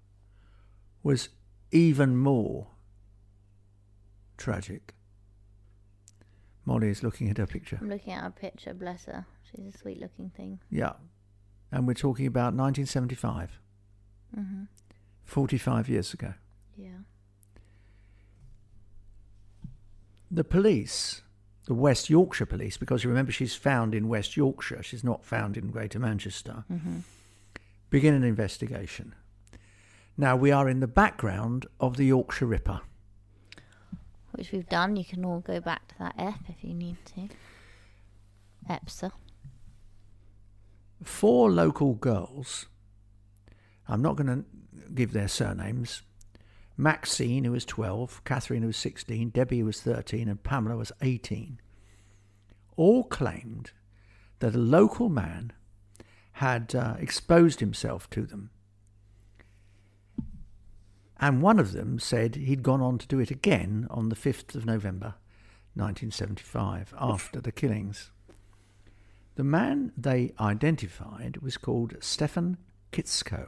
was 1.02 1.30
even 1.74 2.16
more 2.16 2.68
tragic. 4.38 4.94
Molly 6.64 6.88
is 6.88 7.02
looking 7.02 7.28
at 7.28 7.36
her 7.36 7.46
picture. 7.46 7.78
I'm 7.80 7.90
looking 7.90 8.14
at 8.14 8.22
her 8.22 8.30
picture. 8.30 8.72
Bless 8.72 9.04
her. 9.04 9.26
She's 9.50 9.74
a 9.74 9.76
sweet-looking 9.76 10.30
thing. 10.30 10.60
Yeah. 10.70 10.92
And 11.70 11.86
we're 11.86 11.94
talking 11.94 12.26
about 12.26 12.54
1975, 12.54 13.58
hmm 14.34 14.62
45 15.24 15.88
years 15.88 16.14
ago. 16.14 16.34
Yeah. 16.76 17.00
The 20.30 20.44
police, 20.44 21.22
the 21.66 21.74
West 21.74 22.08
Yorkshire 22.08 22.46
police, 22.46 22.76
because 22.76 23.02
you 23.04 23.10
remember 23.10 23.32
she's 23.32 23.54
found 23.54 23.94
in 23.94 24.08
West 24.08 24.36
Yorkshire, 24.36 24.82
she's 24.82 25.02
not 25.02 25.24
found 25.24 25.56
in 25.56 25.70
Greater 25.70 25.98
Manchester, 25.98 26.64
hmm 26.68 27.00
begin 27.90 28.14
an 28.14 28.24
investigation. 28.24 29.14
Now 30.16 30.36
we 30.36 30.52
are 30.52 30.68
in 30.68 30.80
the 30.80 30.86
background 30.86 31.66
of 31.80 31.96
the 31.96 32.04
Yorkshire 32.04 32.46
Ripper. 32.46 32.80
which 34.32 34.52
we've 34.52 34.68
done. 34.68 34.96
You 34.96 35.04
can 35.04 35.24
all 35.24 35.40
go 35.40 35.60
back 35.60 35.88
to 35.88 35.94
that 35.98 36.14
ep 36.18 36.40
if 36.48 36.62
you 36.62 36.74
need 36.74 36.96
to. 37.16 37.28
EPSA. 38.68 39.12
Four 41.02 41.50
local 41.50 41.94
girls, 41.94 42.66
I'm 43.88 44.02
not 44.02 44.16
going 44.16 44.26
to 44.26 44.44
give 44.94 45.12
their 45.12 45.28
surnames, 45.28 46.02
Maxine, 46.76 47.44
who 47.44 47.52
was 47.52 47.64
12, 47.64 48.22
Catherine, 48.24 48.62
who 48.62 48.68
was 48.68 48.76
16, 48.76 49.30
Debbie, 49.30 49.60
who 49.60 49.66
was 49.66 49.80
13, 49.80 50.28
and 50.28 50.42
Pamela 50.42 50.76
was 50.76 50.92
18, 51.02 51.60
all 52.76 53.04
claimed 53.04 53.72
that 54.38 54.54
a 54.54 54.58
local 54.58 55.08
man 55.08 55.52
had 56.32 56.74
uh, 56.74 56.94
exposed 56.98 57.60
himself 57.60 58.08
to 58.10 58.22
them. 58.22 58.50
And 61.24 61.40
one 61.40 61.58
of 61.58 61.72
them 61.72 61.98
said 61.98 62.34
he'd 62.34 62.62
gone 62.62 62.82
on 62.82 62.98
to 62.98 63.06
do 63.06 63.18
it 63.18 63.30
again 63.30 63.86
on 63.88 64.10
the 64.10 64.14
5th 64.14 64.54
of 64.54 64.66
November 64.66 65.14
1975 65.72 66.92
after 66.98 67.40
the 67.40 67.50
killings. 67.50 68.10
The 69.36 69.42
man 69.42 69.92
they 69.96 70.34
identified 70.38 71.38
was 71.38 71.56
called 71.56 71.94
Stefan 72.00 72.58
Kiszko. 72.92 73.46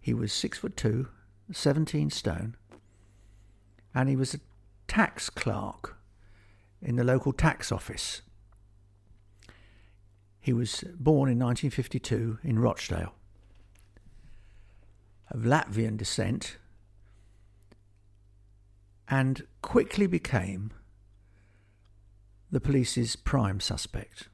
He 0.00 0.14
was 0.14 0.32
six 0.32 0.56
foot 0.56 0.74
two, 0.74 1.08
17 1.52 2.08
stone, 2.08 2.56
and 3.94 4.08
he 4.08 4.16
was 4.16 4.32
a 4.32 4.40
tax 4.86 5.28
clerk 5.28 5.98
in 6.80 6.96
the 6.96 7.04
local 7.04 7.34
tax 7.34 7.70
office. 7.70 8.22
He 10.40 10.54
was 10.54 10.82
born 10.98 11.28
in 11.28 11.38
1952 11.38 12.38
in 12.42 12.58
Rochdale. 12.58 13.17
Of 15.30 15.42
Latvian 15.42 15.96
descent, 15.96 16.56
and 19.08 19.46
quickly 19.62 20.06
became 20.06 20.72
the 22.50 22.60
police's 22.60 23.14
prime 23.16 23.60
suspect. 23.60 24.28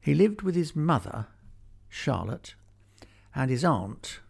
He 0.00 0.14
lived 0.14 0.42
with 0.42 0.54
his 0.54 0.76
mother, 0.76 1.26
Charlotte, 1.88 2.54
and 3.34 3.50
his 3.50 3.64
aunt, 3.64 4.20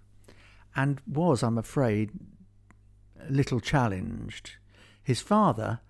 and 0.74 1.00
was, 1.06 1.42
I'm 1.42 1.58
afraid, 1.58 2.10
a 3.20 3.30
little 3.30 3.60
challenged. 3.60 4.52
His 5.02 5.20
father 5.20 5.80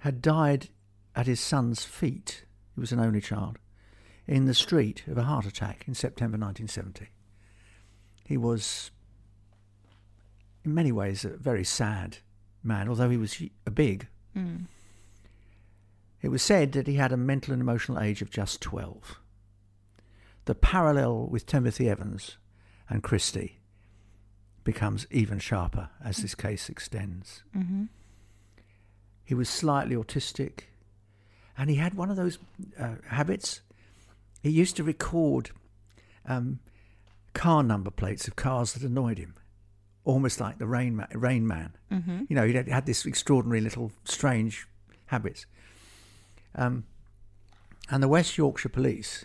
had 0.00 0.22
died 0.22 0.68
at 1.14 1.26
his 1.26 1.40
son's 1.40 1.84
feet, 1.84 2.44
he 2.74 2.80
was 2.80 2.92
an 2.92 3.00
only 3.00 3.20
child, 3.20 3.58
in 4.26 4.46
the 4.46 4.54
street 4.54 5.04
of 5.06 5.18
a 5.18 5.24
heart 5.24 5.46
attack 5.46 5.84
in 5.86 5.94
September 5.94 6.36
1970. 6.36 7.08
He 8.24 8.36
was, 8.36 8.90
in 10.64 10.74
many 10.74 10.92
ways, 10.92 11.24
a 11.24 11.30
very 11.30 11.64
sad 11.64 12.18
man, 12.62 12.88
although 12.88 13.10
he 13.10 13.16
was 13.16 13.42
a 13.66 13.70
big. 13.70 14.08
Mm. 14.36 14.66
It 16.22 16.30
was 16.30 16.42
said 16.42 16.72
that 16.72 16.86
he 16.86 16.94
had 16.94 17.12
a 17.12 17.18
mental 17.18 17.52
and 17.52 17.60
emotional 17.60 18.00
age 18.00 18.22
of 18.22 18.30
just 18.30 18.62
12. 18.62 19.20
The 20.46 20.54
parallel 20.54 21.26
with 21.26 21.46
Timothy 21.46 21.88
Evans 21.88 22.38
and 22.88 23.02
Christie 23.02 23.60
becomes 24.64 25.06
even 25.10 25.38
sharper 25.38 25.90
as 26.02 26.18
this 26.18 26.34
case 26.34 26.68
extends. 26.68 27.42
Mm-hmm. 27.56 27.84
He 29.24 29.34
was 29.34 29.48
slightly 29.48 29.96
autistic, 29.96 30.60
and 31.56 31.70
he 31.70 31.76
had 31.76 31.94
one 31.94 32.10
of 32.10 32.16
those 32.16 32.38
uh, 32.78 32.96
habits. 33.08 33.60
He 34.44 34.50
used 34.50 34.76
to 34.76 34.84
record 34.84 35.52
um, 36.26 36.58
car 37.32 37.62
number 37.62 37.90
plates 37.90 38.28
of 38.28 38.36
cars 38.36 38.74
that 38.74 38.82
annoyed 38.82 39.16
him, 39.16 39.34
almost 40.04 40.38
like 40.38 40.58
the 40.58 40.66
Rain, 40.66 40.96
Ma- 40.96 41.06
Rain 41.14 41.46
Man. 41.46 41.72
Mm-hmm. 41.90 42.24
You 42.28 42.36
know, 42.36 42.46
he 42.46 42.52
had, 42.52 42.84
this 42.84 43.06
extraordinary 43.06 43.62
little 43.62 43.90
strange 44.04 44.68
habits. 45.06 45.46
Um, 46.54 46.84
and 47.88 48.02
the 48.02 48.08
West 48.08 48.36
Yorkshire 48.36 48.68
Police 48.68 49.24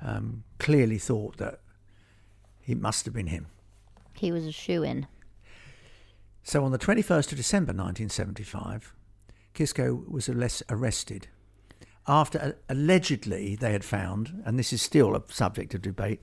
um, 0.00 0.44
clearly 0.60 0.98
thought 0.98 1.38
that 1.38 1.58
it 2.68 2.80
must 2.80 3.06
have 3.06 3.14
been 3.14 3.26
him. 3.26 3.48
He 4.12 4.30
was 4.30 4.46
a 4.46 4.52
shoe 4.52 4.84
in. 4.84 5.08
So 6.44 6.64
on 6.64 6.70
the 6.70 6.78
21st 6.78 7.32
of 7.32 7.38
December 7.38 7.72
1975, 7.72 8.94
Kiszko 9.52 10.08
was 10.08 10.28
arrested 10.28 11.26
after 12.06 12.58
allegedly 12.68 13.56
they 13.56 13.72
had 13.72 13.84
found, 13.84 14.42
and 14.44 14.58
this 14.58 14.72
is 14.72 14.82
still 14.82 15.14
a 15.16 15.22
subject 15.28 15.74
of 15.74 15.82
debate, 15.82 16.20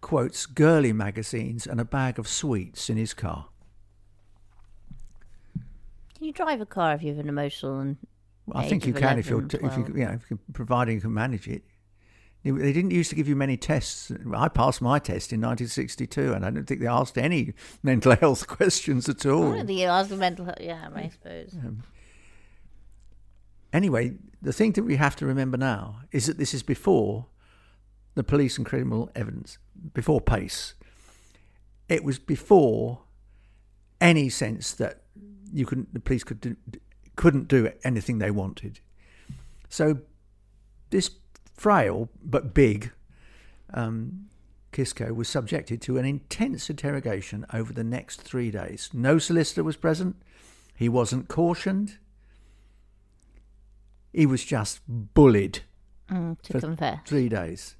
quotes, 0.00 0.44
girly 0.46 0.92
magazines 0.92 1.66
and 1.66 1.80
a 1.80 1.84
bag 1.84 2.18
of 2.18 2.28
sweets 2.28 2.90
in 2.90 2.96
his 2.96 3.14
car. 3.14 3.46
Can 6.14 6.24
you 6.24 6.32
drive 6.32 6.60
a 6.60 6.66
car 6.66 6.94
if 6.94 7.02
you 7.02 7.08
have 7.08 7.18
an 7.18 7.28
emotional 7.28 7.80
and 7.80 7.96
Well, 8.46 8.62
I 8.62 8.68
think 8.68 8.86
you 8.86 8.92
can 8.92 9.18
if 9.18 9.28
you're, 9.28 9.42
t- 9.42 9.58
if 9.62 9.76
you, 9.76 9.86
you 9.94 10.04
know, 10.04 10.12
if 10.12 10.30
you, 10.30 10.38
providing 10.52 10.96
you 10.96 11.00
can 11.00 11.14
manage 11.14 11.48
it. 11.48 11.62
They- 12.42 12.50
didn't 12.72 12.90
used 12.90 13.08
to 13.08 13.16
give 13.16 13.26
you 13.26 13.36
many 13.36 13.56
tests. 13.56 14.12
I 14.34 14.48
passed 14.48 14.82
my 14.82 14.98
test 14.98 15.32
in 15.32 15.40
1962, 15.40 16.34
and 16.34 16.44
I 16.44 16.50
don't 16.50 16.66
think 16.66 16.80
they 16.80 16.86
asked 16.86 17.16
any 17.16 17.54
mental 17.82 18.14
health 18.16 18.46
questions 18.58 19.08
at 19.08 19.24
I 19.24 19.30
all. 19.30 19.52
don't 19.54 19.66
think 19.66 19.78
you 19.80 19.86
ask 19.86 20.10
the 20.10 20.16
mental 20.16 20.44
health. 20.44 20.58
Yeah, 20.60 20.88
I 20.94 21.08
suppose. 21.08 21.54
Um, 21.54 21.82
Anyway, 23.74 24.12
the 24.40 24.52
thing 24.52 24.70
that 24.72 24.84
we 24.84 24.94
have 24.94 25.16
to 25.16 25.26
remember 25.26 25.58
now 25.58 26.00
is 26.12 26.26
that 26.26 26.38
this 26.38 26.54
is 26.54 26.62
before 26.62 27.26
the 28.14 28.22
police 28.22 28.56
and 28.56 28.64
criminal 28.64 29.10
evidence, 29.16 29.58
before 29.92 30.20
PACE. 30.20 30.74
It 31.88 32.04
was 32.04 32.20
before 32.20 33.00
any 34.00 34.28
sense 34.28 34.72
that 34.74 35.02
you 35.52 35.66
couldn't, 35.66 35.92
the 35.92 35.98
police 35.98 36.22
could 36.22 36.40
do, 36.40 36.56
couldn't 37.16 37.48
do 37.48 37.72
anything 37.82 38.18
they 38.18 38.30
wanted. 38.30 38.78
So 39.68 39.98
this 40.90 41.10
frail 41.56 42.08
but 42.22 42.54
big 42.54 42.92
um, 43.72 44.26
Kiszko 44.72 45.14
was 45.16 45.28
subjected 45.28 45.82
to 45.82 45.98
an 45.98 46.04
intense 46.04 46.70
interrogation 46.70 47.44
over 47.52 47.72
the 47.72 47.84
next 47.84 48.22
three 48.22 48.52
days. 48.52 48.90
No 48.92 49.18
solicitor 49.18 49.64
was 49.64 49.76
present. 49.76 50.14
He 50.76 50.88
wasn't 50.88 51.26
cautioned. 51.26 51.98
He 54.14 54.26
was 54.26 54.44
just 54.44 54.80
bullied 54.86 55.60
Mm, 56.10 56.40
to 56.42 56.60
confess. 56.60 57.00
three 57.06 57.28
days. 57.28 57.76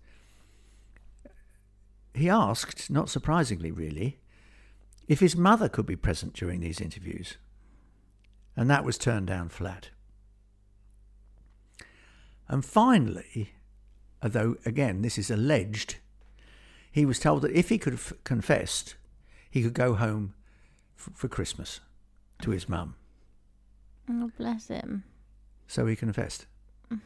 He 2.15 2.29
asked, 2.31 2.91
not 2.91 3.09
surprisingly, 3.11 3.71
really, 3.71 4.19
if 5.07 5.21
his 5.21 5.37
mother 5.37 5.69
could 5.69 5.85
be 5.87 5.97
present 5.97 6.33
during 6.33 6.61
these 6.61 6.81
interviews. 6.81 7.37
And 8.57 8.71
that 8.71 8.85
was 8.85 8.97
turned 8.99 9.27
down 9.27 9.49
flat. 9.51 9.91
And 12.49 12.65
finally, 12.65 13.53
although 14.23 14.57
again 14.65 15.03
this 15.03 15.19
is 15.19 15.31
alleged, 15.31 15.97
he 16.91 17.05
was 17.05 17.19
told 17.19 17.43
that 17.43 17.53
if 17.53 17.69
he 17.69 17.79
could 17.79 17.93
have 17.93 18.13
confessed, 18.25 18.97
he 19.51 19.63
could 19.63 19.75
go 19.75 19.95
home 19.95 20.35
f- 20.99 21.11
for 21.15 21.29
Christmas 21.29 21.81
to 22.43 22.51
his 22.51 22.69
mum. 22.69 22.95
Oh, 24.09 24.31
bless 24.39 24.69
him. 24.69 25.05
So 25.67 25.87
he 25.87 25.97
confessed. 25.97 26.47
Mm. 26.91 27.01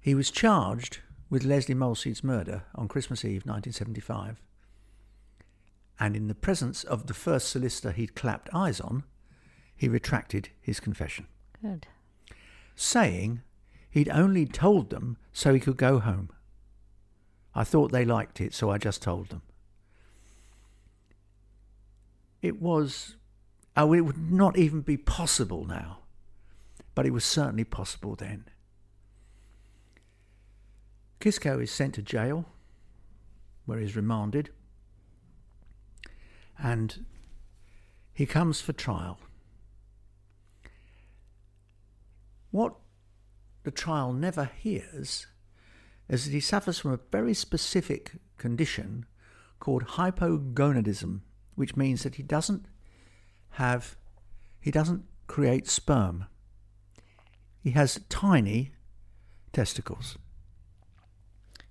He 0.00 0.14
was 0.14 0.30
charged 0.30 1.00
with 1.30 1.44
Lesley 1.44 1.74
Molseed's 1.74 2.24
murder 2.24 2.64
on 2.74 2.88
Christmas 2.88 3.24
Eve 3.24 3.44
1975. 3.44 4.40
And 6.00 6.14
in 6.16 6.28
the 6.28 6.34
presence 6.34 6.84
of 6.84 7.06
the 7.06 7.14
first 7.14 7.48
solicitor 7.48 7.90
he'd 7.90 8.14
clapped 8.14 8.48
eyes 8.54 8.80
on, 8.80 9.04
he 9.76 9.88
retracted 9.88 10.50
his 10.60 10.80
confession, 10.80 11.26
Good. 11.62 11.86
saying 12.74 13.42
he'd 13.90 14.08
only 14.08 14.46
told 14.46 14.90
them 14.90 15.16
so 15.32 15.54
he 15.54 15.60
could 15.60 15.76
go 15.76 15.98
home. 15.98 16.30
I 17.54 17.64
thought 17.64 17.92
they 17.92 18.04
liked 18.04 18.40
it, 18.40 18.54
so 18.54 18.70
I 18.70 18.78
just 18.78 19.02
told 19.02 19.28
them. 19.28 19.42
It 22.42 22.60
was, 22.62 23.16
oh, 23.78 23.92
it 23.92 24.00
would 24.00 24.30
not 24.30 24.58
even 24.58 24.80
be 24.80 24.96
possible 24.96 25.64
now, 25.64 26.00
but 26.96 27.06
it 27.06 27.12
was 27.12 27.24
certainly 27.24 27.64
possible 27.64 28.16
then. 28.16 28.44
Kiszko 31.20 31.62
is 31.62 31.70
sent 31.70 31.94
to 31.94 32.02
jail, 32.02 32.46
where 33.66 33.78
he's 33.78 33.94
remanded, 33.94 34.50
and 36.58 37.04
he 38.12 38.26
comes 38.26 38.60
for 38.60 38.72
trial. 38.72 39.20
What 42.50 42.74
the 43.62 43.70
trial 43.70 44.12
never 44.12 44.50
hears 44.58 45.28
is 46.08 46.24
that 46.24 46.32
he 46.32 46.40
suffers 46.40 46.80
from 46.80 46.92
a 46.92 47.00
very 47.12 47.34
specific 47.34 48.12
condition 48.38 49.06
called 49.60 49.84
hypogonadism, 49.84 51.20
which 51.54 51.76
means 51.76 52.02
that 52.02 52.16
he 52.16 52.22
doesn't 52.22 52.66
have, 53.58 53.96
he 54.60 54.70
doesn't 54.70 55.04
create 55.26 55.68
sperm. 55.68 56.26
He 57.62 57.72
has 57.72 58.00
tiny 58.08 58.72
testicles. 59.52 60.16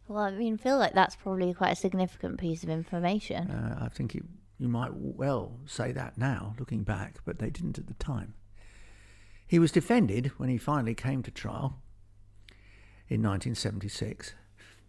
Well, 0.08 0.24
I 0.24 0.32
mean, 0.32 0.58
feel 0.58 0.78
like 0.78 0.94
that's 0.94 1.16
probably 1.16 1.54
quite 1.54 1.72
a 1.72 1.76
significant 1.76 2.40
piece 2.40 2.64
of 2.64 2.70
information. 2.70 3.50
Uh, 3.50 3.80
I 3.82 3.90
think 3.90 4.16
it, 4.16 4.24
you 4.58 4.68
might 4.68 4.94
well 4.94 5.60
say 5.66 5.92
that 5.94 6.18
now, 6.18 6.56
looking 6.60 6.84
back, 6.84 7.20
but 7.26 7.40
they 7.40 7.50
didn't 7.50 7.78
at 7.78 7.88
the 7.88 7.94
time. 7.96 8.34
He 9.48 9.60
was 9.60 9.72
defended 9.72 10.32
when 10.38 10.50
he 10.50 10.58
finally 10.58 10.94
came 10.96 11.24
to 11.24 11.32
trial 11.32 11.82
in 13.08 13.22
1976 13.22 14.34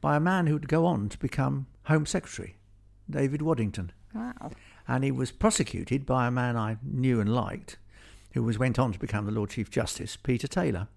by 0.00 0.16
a 0.16 0.20
man 0.20 0.46
who 0.46 0.54
would 0.54 0.68
go 0.68 0.84
on 0.84 1.08
to 1.08 1.18
become 1.18 1.66
Home 1.84 2.06
Secretary, 2.06 2.56
David 3.08 3.40
Waddington. 3.40 3.92
Wow. 4.14 4.50
And 4.88 5.04
he 5.04 5.12
was 5.12 5.30
prosecuted 5.30 6.06
by 6.06 6.26
a 6.26 6.30
man 6.30 6.56
I 6.56 6.78
knew 6.82 7.20
and 7.20 7.32
liked, 7.32 7.76
who 8.32 8.42
was 8.42 8.58
went 8.58 8.78
on 8.78 8.92
to 8.92 8.98
become 8.98 9.26
the 9.26 9.32
Lord 9.32 9.50
Chief 9.50 9.70
Justice, 9.70 10.16
Peter 10.16 10.48
Taylor. 10.48 10.88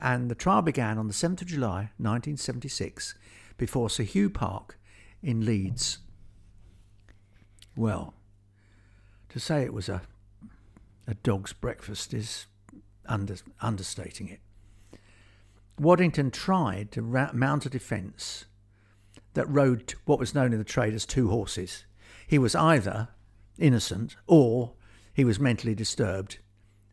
And 0.00 0.30
the 0.30 0.34
trial 0.34 0.62
began 0.62 0.98
on 0.98 1.08
the 1.08 1.14
7th 1.14 1.40
of 1.40 1.48
July 1.48 1.90
1976 1.96 3.14
before 3.56 3.90
Sir 3.90 4.02
Hugh 4.02 4.30
Park 4.30 4.78
in 5.22 5.44
Leeds. 5.44 5.98
Well, 7.76 8.14
to 9.30 9.40
say 9.40 9.62
it 9.62 9.72
was 9.72 9.88
a 9.88 10.02
a 11.10 11.14
dog's 11.14 11.52
breakfast 11.52 12.14
is 12.14 12.46
under, 13.06 13.34
understating 13.60 14.28
it. 14.28 14.38
Waddington 15.78 16.30
tried 16.30 16.92
to 16.92 17.02
ra- 17.02 17.30
mount 17.32 17.66
a 17.66 17.70
defence 17.70 18.44
that 19.34 19.46
rode 19.48 19.94
what 20.04 20.20
was 20.20 20.34
known 20.34 20.52
in 20.52 20.58
the 20.58 20.64
trade 20.64 20.94
as 20.94 21.04
two 21.04 21.28
horses. 21.28 21.84
He 22.30 22.38
was 22.38 22.54
either 22.54 23.08
innocent 23.58 24.14
or 24.28 24.74
he 25.12 25.24
was 25.24 25.40
mentally 25.40 25.74
disturbed, 25.74 26.38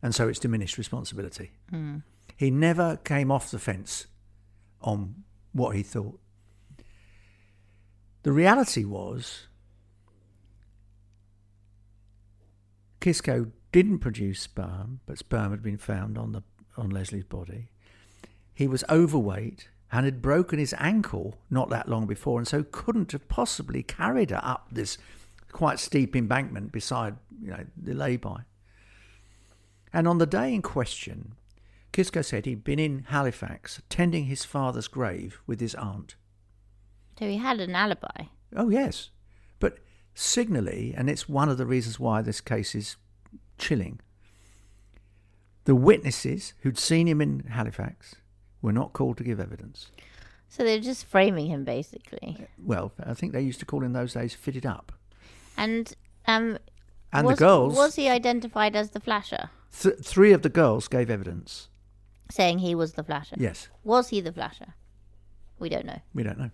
and 0.01 0.15
so 0.15 0.27
it's 0.27 0.39
diminished 0.39 0.79
responsibility. 0.79 1.51
Mm. 1.71 2.01
He 2.35 2.49
never 2.49 2.97
came 2.97 3.29
off 3.29 3.51
the 3.51 3.59
fence 3.59 4.07
on 4.81 5.25
what 5.51 5.75
he 5.75 5.83
thought. 5.83 6.19
The 8.23 8.31
reality 8.31 8.83
was 8.83 9.45
Kiszko 12.99 13.51
didn't 13.71 13.99
produce 13.99 14.41
sperm, 14.41 15.01
but 15.05 15.19
sperm 15.19 15.51
had 15.51 15.61
been 15.61 15.77
found 15.77 16.17
on 16.17 16.31
the 16.31 16.41
on 16.77 16.89
Lesley's 16.89 17.25
body. 17.25 17.69
He 18.55 18.67
was 18.67 18.83
overweight 18.89 19.69
and 19.91 20.03
had 20.03 20.19
broken 20.19 20.57
his 20.57 20.73
ankle 20.79 21.37
not 21.51 21.69
that 21.69 21.87
long 21.87 22.07
before, 22.07 22.39
and 22.39 22.47
so 22.47 22.63
couldn't 22.63 23.11
have 23.11 23.27
possibly 23.27 23.83
carried 23.83 24.31
her 24.31 24.41
up 24.41 24.69
this 24.71 24.97
quite 25.57 25.79
steep 25.79 26.15
embankment 26.15 26.71
beside 26.71 27.15
you 27.41 27.49
know 27.49 27.65
the 27.75 27.95
lay-by. 27.95 28.41
And 29.91 30.07
on 30.07 30.19
the 30.19 30.27
day 30.27 30.53
in 30.53 30.61
question, 30.61 31.33
Kiszko 31.91 32.23
said 32.23 32.45
he'd 32.45 32.63
been 32.63 32.77
in 32.77 33.05
Halifax 33.09 33.81
tending 33.89 34.25
his 34.25 34.45
father's 34.45 34.87
grave 34.87 35.41
with 35.47 35.59
his 35.59 35.73
aunt. 35.73 36.15
So 37.17 37.27
he 37.27 37.37
had 37.37 37.59
an 37.59 37.73
alibi. 37.73 38.25
Oh 38.55 38.69
yes, 38.69 39.09
but 39.59 39.79
signally, 40.13 40.93
and 40.95 41.09
it's 41.09 41.27
one 41.27 41.49
of 41.49 41.57
the 41.57 41.65
reasons 41.65 41.99
why 41.99 42.21
this 42.21 42.39
case 42.39 42.75
is 42.75 42.97
chilling. 43.57 43.99
The 45.63 45.73
witnesses 45.73 46.53
who'd 46.61 46.77
seen 46.77 47.07
him 47.07 47.19
in 47.19 47.45
Halifax 47.49 48.17
were 48.61 48.71
not 48.71 48.93
called 48.93 49.17
to 49.17 49.23
give 49.23 49.39
evidence. 49.39 49.87
So 50.49 50.63
they're 50.63 50.79
just 50.79 51.05
framing 51.05 51.47
him, 51.47 51.63
basically. 51.63 52.47
Well, 52.63 52.91
I 53.03 53.15
think 53.15 53.33
they 53.33 53.41
used 53.41 53.59
to 53.61 53.65
call 53.65 53.83
in 53.83 53.93
those 53.93 54.13
days 54.13 54.35
fitted 54.35 54.65
up. 54.67 54.91
And 55.57 55.93
um, 56.27 56.57
And 57.11 57.27
was, 57.27 57.37
the 57.37 57.45
girls, 57.45 57.75
was 57.75 57.95
he 57.95 58.07
identified 58.09 58.75
as 58.75 58.91
the 58.91 58.99
flasher, 58.99 59.49
th- 59.81 59.97
three 60.03 60.31
of 60.33 60.41
the 60.43 60.49
girls 60.49 60.87
gave 60.87 61.09
evidence. 61.09 61.69
saying 62.31 62.59
he 62.59 62.75
was 62.75 62.93
the 62.93 63.03
flasher? 63.03 63.35
Yes, 63.39 63.67
Was 63.83 64.09
he 64.09 64.21
the 64.21 64.31
flasher? 64.31 64.75
We 65.59 65.69
don't 65.69 65.85
know. 65.85 65.99
we 66.13 66.23
don't 66.23 66.37
know. 66.37 66.51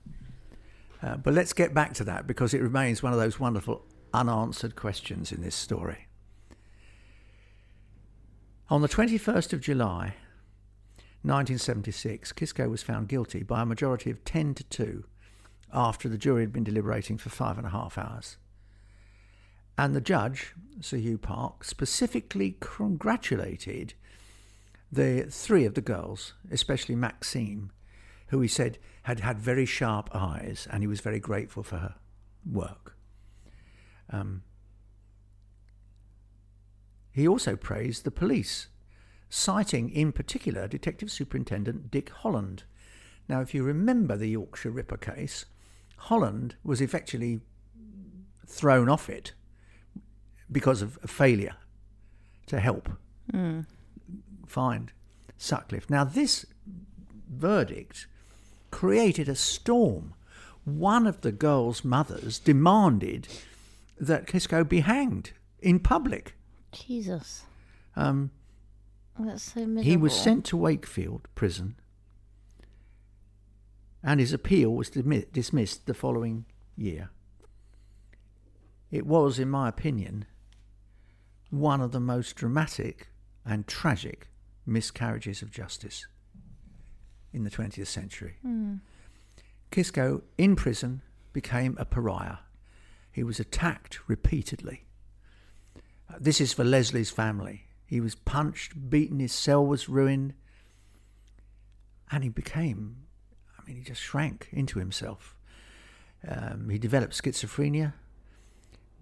Uh, 1.02 1.18
but 1.18 1.34
let's 1.34 1.52
get 1.52 1.74
back 1.74 1.94
to 1.96 2.04
that 2.06 2.26
because 2.26 2.54
it 2.54 2.62
remains 2.62 3.04
one 3.04 3.12
of 3.12 3.20
those 3.20 3.38
wonderful 3.40 3.86
unanswered 4.14 4.76
questions 4.78 5.32
in 5.34 5.42
this 5.42 5.56
story. 5.56 6.08
On 8.70 8.82
the 8.82 8.88
21st 8.88 9.52
of 9.52 9.60
July, 9.60 10.16
1976, 11.24 12.32
Kiszko 12.34 12.70
was 12.70 12.82
found 12.82 13.10
guilty 13.10 13.44
by 13.44 13.62
a 13.62 13.66
majority 13.66 14.10
of 14.10 14.24
10 14.24 14.54
to 14.56 14.64
2 14.64 15.04
after 15.74 16.08
the 16.08 16.18
jury 16.18 16.42
had 16.44 16.54
been 16.54 16.64
deliberating 16.64 17.18
for 17.18 17.30
five 17.30 17.58
and 17.58 17.68
a 17.68 17.72
half 17.72 17.98
hours. 17.98 18.38
And 19.78 19.96
the 19.96 20.02
judge, 20.02 20.54
Sir 20.82 20.98
Hugh 20.98 21.18
Park, 21.18 21.64
specifically 21.64 22.58
congratulated 22.60 23.94
the 24.92 25.26
three 25.30 25.66
of 25.66 25.74
the 25.74 25.82
girls, 25.82 26.34
especially 26.52 26.96
Maxine, 26.96 27.72
who 28.28 28.40
he 28.42 28.48
said 28.48 28.78
had 29.04 29.22
had 29.22 29.40
very 29.40 29.66
sharp 29.66 30.10
eyes 30.14 30.68
and 30.72 30.84
he 30.84 30.88
was 30.88 31.02
very 31.02 31.20
grateful 31.20 31.64
for 31.64 31.78
her 31.78 31.96
work. 32.50 32.96
Um, 34.10 34.44
he 37.12 37.28
also 37.28 37.56
praised 37.56 38.04
the 38.04 38.12
police, 38.12 38.68
citing 39.30 39.90
in 39.90 40.12
particular 40.12 40.68
Detective 40.68 41.12
Superintendent 41.12 41.90
Dick 41.90 42.10
Holland. 42.10 42.64
Now, 43.28 43.42
if 43.42 43.54
you 43.54 43.64
remember 43.64 44.18
the 44.18 44.30
Yorkshire 44.30 44.72
Ripper 44.72 44.98
case, 44.98 45.46
Holland 45.98 46.56
was 46.64 46.82
effectively 46.82 47.42
thrown 48.46 48.90
off 48.90 49.10
it 49.10 49.34
because 50.52 50.82
of 50.82 50.98
a 51.04 51.08
failure 51.08 51.56
to 52.48 52.60
help 52.60 52.90
find 54.48 54.92
Sutcliffe. 55.38 55.90
Now, 55.90 56.04
this 56.04 56.46
verdict 57.30 58.08
created 58.72 59.28
a 59.30 59.36
storm. 59.36 60.14
One 60.66 61.08
of 61.08 61.22
the 61.22 61.32
girls' 61.32 61.84
mothers 61.84 62.40
demanded 62.40 63.28
that 64.00 64.28
Kiszko 64.28 64.68
be 64.68 64.82
hanged 64.82 65.32
in 65.62 65.80
public. 65.80 66.36
Jesus. 66.72 67.44
Um, 67.96 68.32
That's 69.20 69.44
so 69.54 69.60
miserable. 69.62 69.84
he 69.84 69.98
was 69.98 70.14
sent 70.14 70.46
to 70.46 70.58
Wakefield 70.58 71.28
prison, 71.36 71.76
and 74.04 74.20
his 74.20 74.34
appeal 74.34 74.72
was 74.72 74.90
dismissed 74.90 75.86
the 75.86 75.94
following 75.94 76.46
year. 76.76 77.10
It 78.92 79.06
was, 79.06 79.40
in 79.40 79.50
my 79.50 79.70
opinion, 79.70 80.26
one 81.54 81.82
of 81.82 81.92
the 81.92 82.00
most 82.00 82.36
dramatic 82.36 83.10
and 83.46 83.68
tragic 83.68 84.28
miscarriages 84.66 85.42
of 85.44 85.52
justice 85.52 86.08
in 87.32 87.44
the 87.44 87.50
20th 87.52 87.88
century. 87.88 88.38
Kiszko, 89.72 90.24
in 90.38 90.56
prison, 90.56 91.02
became 91.32 91.76
a 91.80 91.86
pariah. 91.86 92.38
He 93.12 93.24
was 93.24 93.40
attacked 93.40 94.00
repeatedly. 94.08 94.86
Uh, 96.10 96.16
This 96.20 96.42
is 96.42 96.54
for 96.54 96.64
Lesley's 96.64 97.12
family. 97.12 97.68
He 97.86 98.02
was 98.02 98.16
punched, 98.16 98.90
beaten, 98.90 99.20
his 99.20 99.32
cell 99.34 99.64
was 99.66 99.88
ruined, 99.88 100.34
and 102.12 102.24
he 102.24 102.30
became, 102.30 102.98
I 103.60 103.66
mean, 103.68 103.78
he 103.78 103.84
just 103.84 104.02
shrank 104.02 104.50
into 104.52 104.80
himself. 104.80 105.36
Um, 106.28 106.70
he 106.70 106.80
developed 106.80 107.14
schizophrenia, 107.14 107.94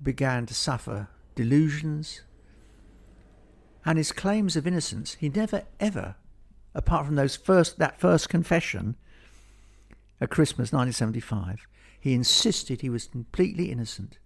began 0.03 0.45
to 0.47 0.53
suffer 0.53 1.07
delusions, 1.35 2.21
and 3.85 3.97
his 3.97 4.11
claims 4.11 4.55
of 4.55 4.67
innocence, 4.67 5.15
he 5.15 5.29
never 5.29 5.63
ever, 5.79 6.15
apart 6.75 7.05
from 7.05 7.15
those 7.15 7.35
first 7.35 7.79
that 7.79 7.99
first 7.99 8.29
confession 8.29 8.95
at 10.19 10.29
Christmas 10.29 10.71
1975, 10.71 11.67
he 11.99 12.13
insisted 12.13 12.81
he 12.81 12.89
was 12.89 13.07
completely 13.07 13.71
innocent. 13.71 14.19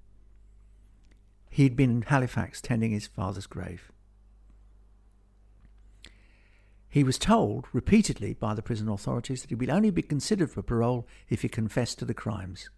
He'd 1.50 1.78
been 1.78 1.90
in 1.90 2.02
Halifax 2.02 2.60
tending 2.60 2.92
his 2.92 3.08
father's 3.08 3.48
grave. 3.48 3.92
He 6.90 7.04
was 7.04 7.18
told 7.18 7.66
repeatedly 7.74 8.34
by 8.34 8.54
the 8.54 8.62
prison 8.62 8.88
authorities 8.88 9.42
that 9.42 9.50
he 9.50 9.56
would 9.56 9.70
only 9.70 9.92
be 9.92 10.02
considered 10.02 10.52
for 10.52 10.62
parole 10.62 11.08
if 11.30 11.42
he 11.42 11.50
confessed 11.50 12.00
to 12.00 12.06
the 12.06 12.14
crimes, 12.14 12.70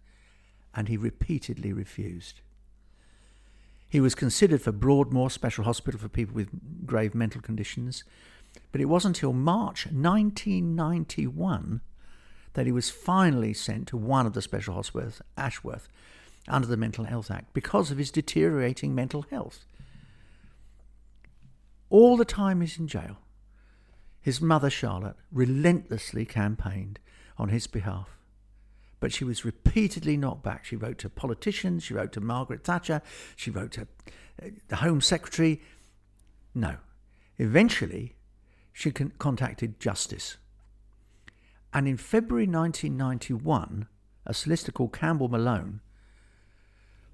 and 0.74 0.88
he 0.88 0.96
repeatedly 0.96 1.72
refused. 1.72 2.40
He 3.88 4.00
was 4.00 4.14
considered 4.14 4.60
for 4.60 4.72
Broadmoor 4.72 5.30
Special 5.30 5.64
Hospital 5.64 5.98
for 5.98 6.08
people 6.08 6.34
with 6.34 6.50
grave 6.86 7.14
mental 7.14 7.40
conditions, 7.40 8.04
but 8.70 8.80
it 8.80 8.86
wasn't 8.86 9.16
until 9.16 9.32
March 9.32 9.86
1991 9.86 11.80
that 12.52 12.66
he 12.66 12.72
was 12.72 12.90
finally 12.90 13.54
sent 13.54 13.88
to 13.88 13.96
one 13.96 14.26
of 14.26 14.34
the 14.34 14.42
special 14.42 14.74
hospitals, 14.74 15.22
Ashworth, 15.36 15.88
under 16.48 16.66
the 16.66 16.76
Mental 16.76 17.04
Health 17.04 17.30
Act 17.30 17.54
because 17.54 17.90
of 17.90 17.98
his 17.98 18.10
deteriorating 18.10 18.94
mental 18.94 19.22
health. 19.22 19.64
All 21.88 22.16
the 22.16 22.24
time 22.24 22.60
he's 22.60 22.78
in 22.78 22.88
jail, 22.88 23.18
his 24.20 24.40
mother, 24.40 24.68
Charlotte, 24.68 25.16
relentlessly 25.32 26.26
campaigned 26.26 26.98
on 27.38 27.48
his 27.48 27.66
behalf. 27.66 28.17
But 29.00 29.12
she 29.12 29.24
was 29.24 29.44
repeatedly 29.44 30.16
knocked 30.16 30.42
back. 30.42 30.64
She 30.64 30.76
wrote 30.76 30.98
to 30.98 31.08
politicians, 31.08 31.84
she 31.84 31.94
wrote 31.94 32.12
to 32.12 32.20
Margaret 32.20 32.64
Thatcher, 32.64 33.02
she 33.36 33.50
wrote 33.50 33.72
to 33.72 33.82
uh, 34.42 34.48
the 34.68 34.76
Home 34.76 35.00
Secretary. 35.00 35.62
No. 36.54 36.76
Eventually, 37.38 38.16
she 38.72 38.90
con- 38.90 39.12
contacted 39.18 39.78
Justice. 39.78 40.36
And 41.72 41.86
in 41.86 41.96
February 41.96 42.46
1991, 42.46 43.86
a 44.26 44.34
solicitor 44.34 44.72
called 44.72 44.92
Campbell 44.92 45.28
Malone 45.28 45.80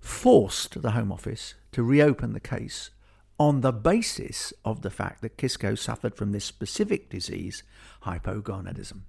forced 0.01 0.81
the 0.81 0.93
Home 0.93 1.11
Office 1.11 1.55
to 1.73 1.83
reopen 1.83 2.33
the 2.33 2.41
case 2.41 2.91
on 3.39 3.63
the 3.63 3.73
basis 3.73 4.53
of 4.65 4.83
the 4.83 4.91
fact 4.91 5.23
that 5.23 5.37
Kiszko 5.37 5.77
suffered 5.77 6.15
from 6.15 6.33
this 6.33 6.45
specific 6.45 7.11
disease, 7.11 7.63
hypogonadism. 8.05 9.01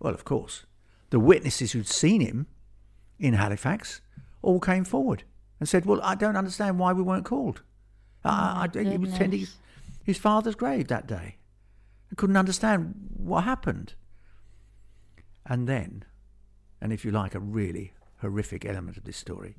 Well, 0.00 0.12
of 0.12 0.24
course, 0.24 0.66
the 1.14 1.20
witnesses 1.20 1.70
who'd 1.70 1.86
seen 1.86 2.20
him 2.20 2.48
in 3.20 3.34
Halifax 3.34 4.00
all 4.42 4.58
came 4.58 4.82
forward 4.82 5.22
and 5.60 5.68
said, 5.68 5.86
Well, 5.86 6.00
I 6.02 6.16
don't 6.16 6.36
understand 6.36 6.76
why 6.76 6.92
we 6.92 7.02
weren't 7.02 7.24
called. 7.24 7.62
I, 8.24 8.68
I, 8.74 8.82
he 8.82 8.98
was 8.98 9.12
tending 9.12 9.38
his, 9.38 9.54
his 10.02 10.18
father's 10.18 10.56
grave 10.56 10.88
that 10.88 11.06
day. 11.06 11.36
I 12.10 12.16
couldn't 12.16 12.36
understand 12.36 12.96
what 13.16 13.44
happened. 13.44 13.94
And 15.46 15.68
then, 15.68 16.04
and 16.80 16.92
if 16.92 17.04
you 17.04 17.12
like, 17.12 17.36
a 17.36 17.38
really 17.38 17.92
horrific 18.20 18.64
element 18.64 18.96
of 18.96 19.04
this 19.04 19.16
story, 19.16 19.54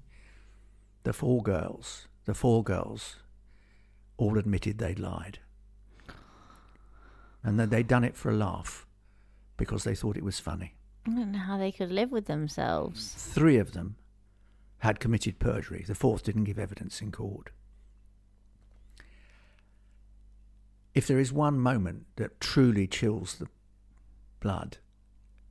the 1.03 1.13
four 1.13 1.41
girls, 1.41 2.09
the 2.25 2.33
four 2.33 2.65
girls, 2.65 3.15
all 4.17 4.37
admitted 4.37 4.77
they'd 4.77 4.99
lied. 4.99 5.39
And 7.45 7.57
that 7.61 7.69
they'd 7.69 7.87
done 7.87 8.03
it 8.03 8.17
for 8.17 8.29
a 8.29 8.35
laugh 8.35 8.85
because 9.55 9.85
they 9.85 9.95
thought 9.95 10.17
it 10.17 10.23
was 10.25 10.41
funny. 10.41 10.75
I 11.07 11.11
don't 11.11 11.31
know 11.31 11.39
how 11.39 11.57
they 11.57 11.71
could 11.71 11.91
live 11.91 12.11
with 12.11 12.25
themselves. 12.25 13.13
Three 13.15 13.57
of 13.57 13.73
them 13.73 13.95
had 14.79 14.99
committed 14.99 15.39
perjury. 15.39 15.83
The 15.87 15.95
fourth 15.95 16.23
didn't 16.23 16.45
give 16.45 16.57
evidence 16.57 17.01
in 17.01 17.11
court. 17.11 17.51
If 20.93 21.07
there 21.07 21.19
is 21.19 21.31
one 21.31 21.59
moment 21.59 22.05
that 22.15 22.39
truly 22.39 22.87
chills 22.87 23.35
the 23.35 23.47
blood, 24.39 24.77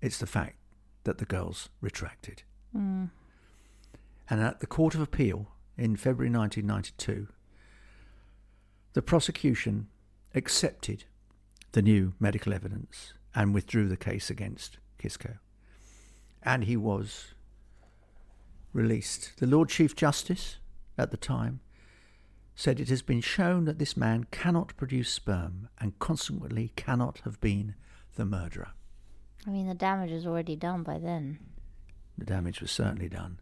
it's 0.00 0.18
the 0.18 0.26
fact 0.26 0.56
that 1.04 1.18
the 1.18 1.24
girls 1.24 1.68
retracted. 1.80 2.42
Mm. 2.76 3.10
And 4.28 4.40
at 4.40 4.60
the 4.60 4.66
Court 4.66 4.94
of 4.94 5.00
Appeal 5.00 5.48
in 5.76 5.96
February 5.96 6.32
1992, 6.32 7.28
the 8.94 9.02
prosecution 9.02 9.88
accepted 10.34 11.04
the 11.72 11.82
new 11.82 12.14
medical 12.18 12.54
evidence 12.54 13.12
and 13.34 13.52
withdrew 13.52 13.88
the 13.88 13.96
case 13.96 14.30
against 14.30 14.78
Kiszko. 14.98 15.38
And 16.44 16.64
he 16.64 16.76
was 16.76 17.34
released. 18.72 19.32
The 19.38 19.46
Lord 19.46 19.68
Chief 19.68 19.96
Justice 19.96 20.58
at 20.98 21.10
the 21.10 21.16
time 21.16 21.60
said 22.54 22.78
it 22.78 22.88
has 22.88 23.02
been 23.02 23.20
shown 23.20 23.64
that 23.64 23.78
this 23.78 23.96
man 23.96 24.26
cannot 24.30 24.76
produce 24.76 25.10
sperm 25.10 25.68
and 25.80 25.98
consequently 25.98 26.72
cannot 26.76 27.20
have 27.24 27.40
been 27.40 27.74
the 28.16 28.24
murderer. 28.24 28.72
I 29.46 29.50
mean, 29.50 29.66
the 29.66 29.74
damage 29.74 30.10
is 30.10 30.26
already 30.26 30.56
done 30.56 30.82
by 30.82 30.98
then. 30.98 31.38
The 32.16 32.24
damage 32.24 32.60
was 32.60 32.70
certainly 32.70 33.08
done. 33.08 33.40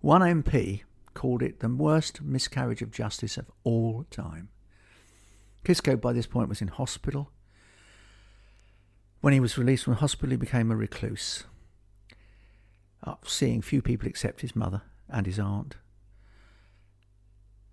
One 0.00 0.22
MP 0.22 0.82
called 1.12 1.42
it 1.42 1.60
the 1.60 1.68
worst 1.68 2.22
miscarriage 2.22 2.82
of 2.82 2.90
justice 2.90 3.36
of 3.36 3.50
all 3.62 4.04
time. 4.10 4.48
Kiszko, 5.64 6.00
by 6.00 6.12
this 6.12 6.26
point, 6.26 6.48
was 6.48 6.60
in 6.60 6.68
hospital. 6.68 7.30
When 9.20 9.32
he 9.32 9.40
was 9.40 9.56
released 9.56 9.84
from 9.84 9.94
hospital, 9.94 10.30
he 10.30 10.36
became 10.36 10.70
a 10.70 10.76
recluse, 10.76 11.44
seeing 13.24 13.62
few 13.62 13.82
people 13.82 14.08
except 14.08 14.40
his 14.40 14.56
mother 14.56 14.82
and 15.08 15.26
his 15.26 15.38
aunt. 15.38 15.76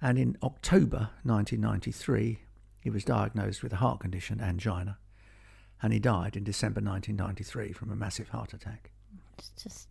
And 0.02 0.18
in 0.18 0.38
October 0.42 1.10
1993, 1.24 2.40
he 2.80 2.90
was 2.90 3.04
diagnosed 3.04 3.62
with 3.62 3.74
a 3.74 3.78
heart 3.78 4.00
condition, 4.00 4.42
angina, 4.42 4.98
and 5.82 5.94
he 5.94 6.00
died 6.00 6.36
in 6.36 6.44
December 6.44 6.82
1993 6.82 7.74
from 7.74 7.92
a 7.92 7.96
massive 7.96 8.30
heart 8.30 8.54
attack. 8.54 8.92
It's 9.38 9.52
just 9.62 9.88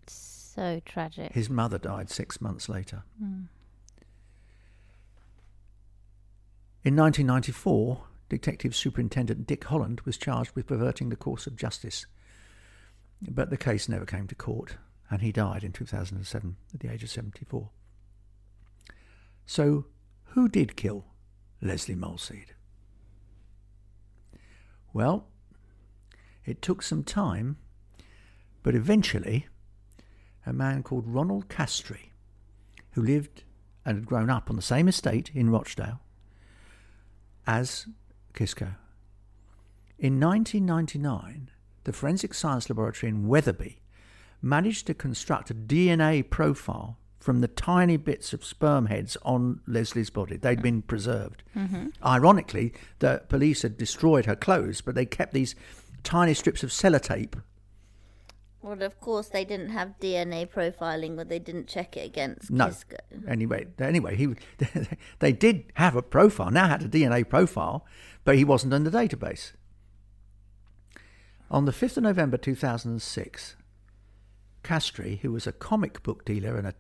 so 0.55 0.81
tragic. 0.85 1.33
His 1.33 1.49
mother 1.49 1.79
died 1.79 2.11
six 2.11 2.41
months 2.41 2.69
later. 2.69 3.05
Mm. 3.23 3.47
In 6.83 6.97
1994, 6.97 8.05
Detective 8.29 8.75
Superintendent 8.75 9.47
Dick 9.47 9.65
Holland 9.65 10.01
was 10.05 10.17
charged 10.17 10.53
with 10.55 10.67
perverting 10.67 11.09
the 11.09 11.17
course 11.17 11.47
of 11.47 11.57
justice. 11.57 12.07
But 13.21 13.51
the 13.51 13.57
case 13.57 13.89
never 13.89 14.07
came 14.07 14.27
to 14.29 14.35
court, 14.35 14.77
and 15.11 15.23
he 15.23 15.33
died 15.33 15.65
in 15.65 15.73
2007 15.73 16.57
at 16.73 16.81
the 16.81 16.89
age 16.89 17.03
of 17.03 17.11
74. 17.11 17.71
So, 19.45 19.87
who 20.27 20.49
did 20.49 20.77
kill 20.77 21.07
Lesley 21.61 21.97
Molseed? 21.97 22.51
Well, 24.93 25.27
it 26.45 26.63
took 26.63 26.83
some 26.83 27.03
time, 27.03 27.57
but 28.63 28.75
eventually, 28.75 29.49
a 30.47 30.53
man 30.53 30.83
called 30.83 31.07
Ronald 31.07 31.49
Castree, 31.49 32.13
who 32.93 33.03
lived 33.03 33.43
and 33.85 33.97
had 33.97 34.07
grown 34.07 34.31
up 34.31 34.51
on 34.51 34.57
the 34.57 34.63
same 34.63 34.89
estate 34.89 35.31
in 35.35 35.51
Rochdale 35.51 36.01
as 37.47 37.87
Kiszko. 38.35 38.77
In 39.99 40.21
1999, 40.21 41.51
the 41.85 41.93
Forensic 41.93 42.35
Science 42.35 42.69
Laboratory 42.71 43.11
in 43.11 43.27
Wetherby 43.27 43.81
managed 44.43 44.87
to 44.87 44.95
construct 44.95 45.51
a 45.51 45.55
DNA 45.55 46.29
profile 46.29 46.99
from 47.19 47.43
the 47.43 47.49
tiny 47.49 47.99
bits 47.99 48.33
of 48.33 48.45
sperm 48.45 48.87
heads 48.87 49.17
on 49.23 49.61
Lesley's 49.67 50.09
body. 50.09 50.37
They'd 50.37 50.63
been 50.63 50.81
preserved. 50.83 51.43
Mm-hmm. 51.55 51.89
Ironically, 52.05 52.73
the 52.99 53.23
police 53.29 53.63
had 53.63 53.77
destroyed 53.77 54.25
her 54.25 54.35
clothes, 54.37 54.81
but 54.81 54.95
they 54.95 55.05
kept 55.05 55.35
these 55.35 55.55
tiny 56.03 56.33
strips 56.33 56.63
of 56.63 56.71
sellotape. 56.71 57.41
Well, 58.63 58.83
of 58.83 59.01
course, 59.01 59.29
they 59.29 59.45
didn't 59.45 59.71
have 59.71 59.95
DNA 60.01 60.49
profiling, 60.49 61.19
or 61.19 61.25
they 61.25 61.39
didn't 61.39 61.67
check 61.67 61.97
it 61.97 62.07
against 62.07 62.51
No. 62.51 62.67
Kiszko. 62.67 62.97
Anyway, 63.27 63.67
anyway, 63.79 64.17
he 64.17 64.35
they 65.19 65.33
did 65.33 65.65
have 65.75 65.97
a 65.97 66.03
profile. 66.03 66.51
Now 66.51 66.69
had 66.69 66.83
a 66.83 66.89
DNA 66.89 67.27
profile, 67.27 67.87
but 68.25 68.37
he 68.37 68.45
wasn't 68.45 68.75
in 68.75 68.85
the 68.85 68.91
database. 68.91 69.53
On 71.51 71.65
the 71.65 71.73
fifth 71.73 71.97
of 71.97 72.03
November 72.03 72.37
two 72.37 72.55
thousand 72.55 72.93
and 72.93 73.03
six, 73.03 73.57
Castree, 74.63 75.17
who 75.23 75.33
was 75.33 75.47
a 75.47 75.53
comic 75.53 76.03
book 76.03 76.25
dealer 76.25 76.57
and 76.57 76.67
a 76.67 76.75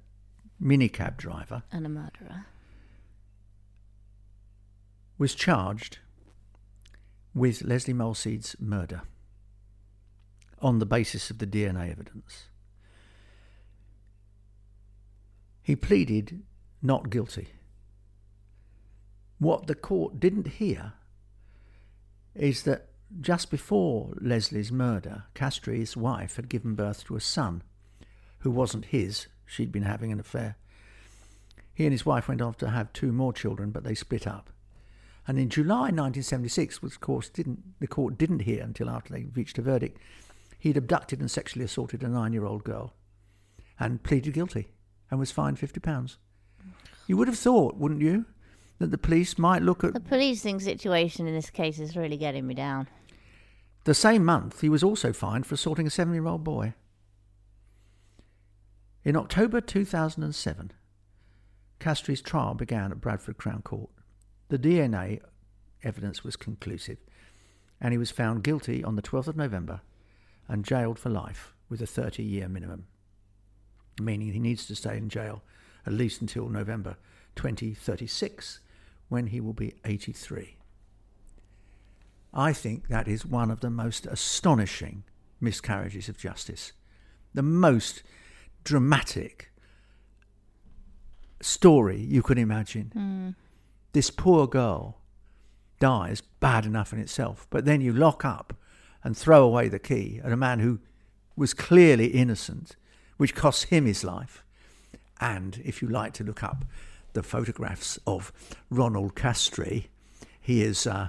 minicab 0.62 1.16
driver, 1.16 1.62
And 1.72 1.86
a 1.86 1.88
murderer. 1.88 2.46
was 5.18 5.34
charged 5.34 5.98
with 7.34 7.62
Lesley 7.62 7.94
Molseed's 7.94 8.56
murder 8.58 9.02
on 10.60 10.78
the 10.78 10.86
basis 10.86 11.30
of 11.30 11.38
the 11.38 11.46
DNA 11.46 11.90
evidence. 11.90 12.46
He 15.62 15.76
pleaded 15.76 16.42
not 16.82 17.10
guilty. 17.10 17.48
What 19.38 19.66
the 19.66 19.74
court 19.74 20.20
didn't 20.20 20.48
hear 20.48 20.94
is 22.34 22.62
that 22.64 22.88
just 23.20 23.50
before 23.50 24.12
Lesley's 24.20 24.70
murder, 24.70 25.24
Castree's 25.34 25.96
wife 25.96 26.36
had 26.36 26.48
given 26.48 26.74
birth 26.74 27.04
to 27.04 27.16
a 27.16 27.20
son 27.20 27.62
who 28.40 28.50
wasn't 28.50 28.86
his. 28.86 29.26
She'd 29.46 29.72
been 29.72 29.82
having 29.84 30.12
an 30.12 30.20
affair. 30.20 30.56
He 31.72 31.84
and 31.84 31.92
his 31.92 32.04
wife 32.04 32.28
went 32.28 32.42
on 32.42 32.54
to 32.54 32.70
have 32.70 32.92
two 32.92 33.12
more 33.12 33.32
children, 33.32 33.70
but 33.70 33.84
they 33.84 33.94
split 33.94 34.26
up. 34.26 34.50
And 35.26 35.38
in 35.38 35.48
July 35.48 35.90
1976, 35.90 36.82
which 36.82 36.94
of 36.94 37.00
course 37.00 37.28
didn't 37.28 37.78
the 37.80 37.86
court 37.86 38.18
didn't 38.18 38.40
hear 38.40 38.62
until 38.62 38.90
after 38.90 39.12
they 39.14 39.26
reached 39.34 39.58
a 39.58 39.62
verdict, 39.62 39.98
he'd 40.58 40.76
abducted 40.76 41.20
and 41.20 41.30
sexually 41.30 41.64
assaulted 41.64 42.02
a 42.02 42.08
nine-year-old 42.08 42.64
girl, 42.64 42.94
and 43.78 44.02
pleaded 44.02 44.34
guilty, 44.34 44.68
and 45.10 45.20
was 45.20 45.30
fined 45.30 45.58
fifty 45.58 45.80
pounds. 45.80 46.18
You 47.06 47.16
would 47.16 47.28
have 47.28 47.38
thought, 47.38 47.76
wouldn't 47.76 48.02
you, 48.02 48.26
that 48.78 48.90
the 48.90 48.98
police 48.98 49.38
might 49.38 49.62
look 49.62 49.84
at 49.84 49.94
The 49.94 50.00
policing 50.00 50.60
situation 50.60 51.26
in 51.26 51.34
this 51.34 51.50
case 51.50 51.78
is 51.78 51.96
really 51.96 52.16
getting 52.16 52.46
me 52.46 52.54
down. 52.54 52.88
the 53.84 53.94
same 53.94 54.24
month. 54.24 54.60
He 54.60 54.68
was 54.68 54.82
also 54.82 55.12
fined 55.12 55.46
for 55.46 55.54
assaulting 55.54 55.86
a 55.86 55.90
seven-year-old 55.90 56.44
boy. 56.44 56.74
In 59.02 59.16
October 59.16 59.62
2007, 59.62 60.72
Castree's 61.78 62.20
trial 62.20 62.52
began 62.52 62.92
at 62.92 63.00
Bradford 63.00 63.38
Crown 63.38 63.62
Court. 63.62 63.88
The 64.48 64.58
DNA 64.58 65.20
evidence 65.82 66.22
was 66.22 66.36
conclusive, 66.36 66.98
and 67.80 67.92
he 67.92 67.98
was 67.98 68.10
found 68.10 68.44
guilty 68.44 68.84
on 68.84 68.96
the 68.96 69.02
12th 69.02 69.28
of 69.28 69.36
November 69.38 69.80
and 70.48 70.66
jailed 70.66 70.98
for 70.98 71.08
life 71.08 71.54
with 71.70 71.80
a 71.80 71.86
30 71.86 72.22
year 72.22 72.46
minimum, 72.46 72.88
meaning 73.98 74.32
he 74.32 74.38
needs 74.38 74.66
to 74.66 74.76
stay 74.76 74.98
in 74.98 75.08
jail 75.08 75.42
at 75.86 75.94
least 75.94 76.20
until 76.20 76.50
November 76.50 76.96
2036, 77.36 78.60
when 79.08 79.28
he 79.28 79.40
will 79.40 79.54
be 79.54 79.76
83. 79.86 80.58
I 82.34 82.52
think 82.52 82.88
that 82.88 83.08
is 83.08 83.24
one 83.24 83.50
of 83.50 83.60
the 83.60 83.70
most 83.70 84.04
astonishing 84.04 85.04
miscarriages 85.40 86.10
of 86.10 86.18
justice, 86.18 86.72
the 87.32 87.42
most 87.42 88.02
dramatic 88.64 89.50
story 91.40 91.98
you 92.00 92.22
could 92.22 92.38
imagine. 92.38 93.34
This 93.92 94.10
poor 94.10 94.46
girl 94.46 94.98
dies, 95.78 96.20
bad 96.40 96.66
enough 96.66 96.92
in 96.92 96.98
itself, 96.98 97.46
but 97.50 97.64
then 97.64 97.80
you 97.80 97.92
lock 97.92 98.24
up 98.24 98.54
and 99.02 99.16
throw 99.16 99.42
away 99.42 99.68
the 99.68 99.78
key 99.78 100.20
at 100.22 100.30
a 100.32 100.36
man 100.36 100.58
who 100.60 100.78
was 101.36 101.54
clearly 101.54 102.06
innocent, 102.08 102.76
which 103.16 103.34
cost 103.34 103.64
him 103.66 103.86
his 103.86 104.04
life. 104.04 104.44
And 105.20 105.60
if 105.64 105.80
you 105.82 105.88
like 105.88 106.12
to 106.14 106.24
look 106.24 106.42
up 106.42 106.64
the 107.14 107.22
photographs 107.22 107.98
of 108.06 108.32
Ronald 108.70 109.14
Castree, 109.14 109.88
he 110.40 110.62
is. 110.62 110.86
Uh, 110.86 111.08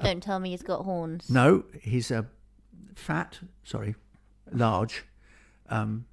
Don't 0.00 0.22
tell 0.22 0.38
me 0.38 0.50
he's 0.50 0.62
got 0.62 0.84
horns. 0.84 1.28
no, 1.28 1.64
he's 1.82 2.10
a 2.10 2.26
fat, 2.94 3.40
sorry, 3.64 3.94
large, 4.52 5.04
um, 5.68 6.06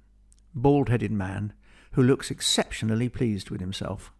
bald 0.54 0.88
headed 0.88 1.12
man 1.12 1.52
who 1.92 2.02
looks 2.02 2.30
exceptionally 2.30 3.08
pleased 3.08 3.50
with 3.50 3.60
himself. 3.60 4.12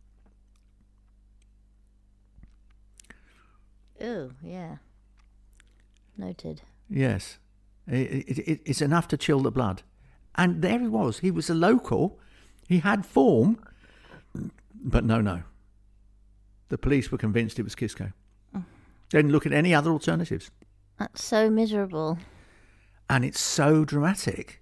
Oh, 4.00 4.30
yeah. 4.42 4.76
Noted. 6.16 6.62
Yes. 6.88 7.38
It, 7.86 8.28
it, 8.28 8.38
it, 8.38 8.60
it's 8.64 8.82
enough 8.82 9.08
to 9.08 9.16
chill 9.16 9.40
the 9.40 9.50
blood. 9.50 9.82
And 10.34 10.62
there 10.62 10.78
he 10.78 10.88
was. 10.88 11.20
He 11.20 11.30
was 11.30 11.48
a 11.48 11.54
local. 11.54 12.18
He 12.68 12.78
had 12.78 13.06
form. 13.06 13.58
But 14.74 15.04
no, 15.04 15.20
no. 15.20 15.42
The 16.68 16.78
police 16.78 17.10
were 17.10 17.18
convinced 17.18 17.58
it 17.58 17.64
was 17.64 17.74
Kiszko. 17.74 18.12
They 18.52 19.18
didn't 19.18 19.32
look 19.32 19.46
at 19.46 19.52
any 19.52 19.74
other 19.74 19.90
alternatives. 19.90 20.50
That's 20.98 21.24
so 21.24 21.50
miserable. 21.50 22.18
And 23.08 23.24
it's 23.24 23.40
so 23.40 23.84
dramatic. 23.84 24.60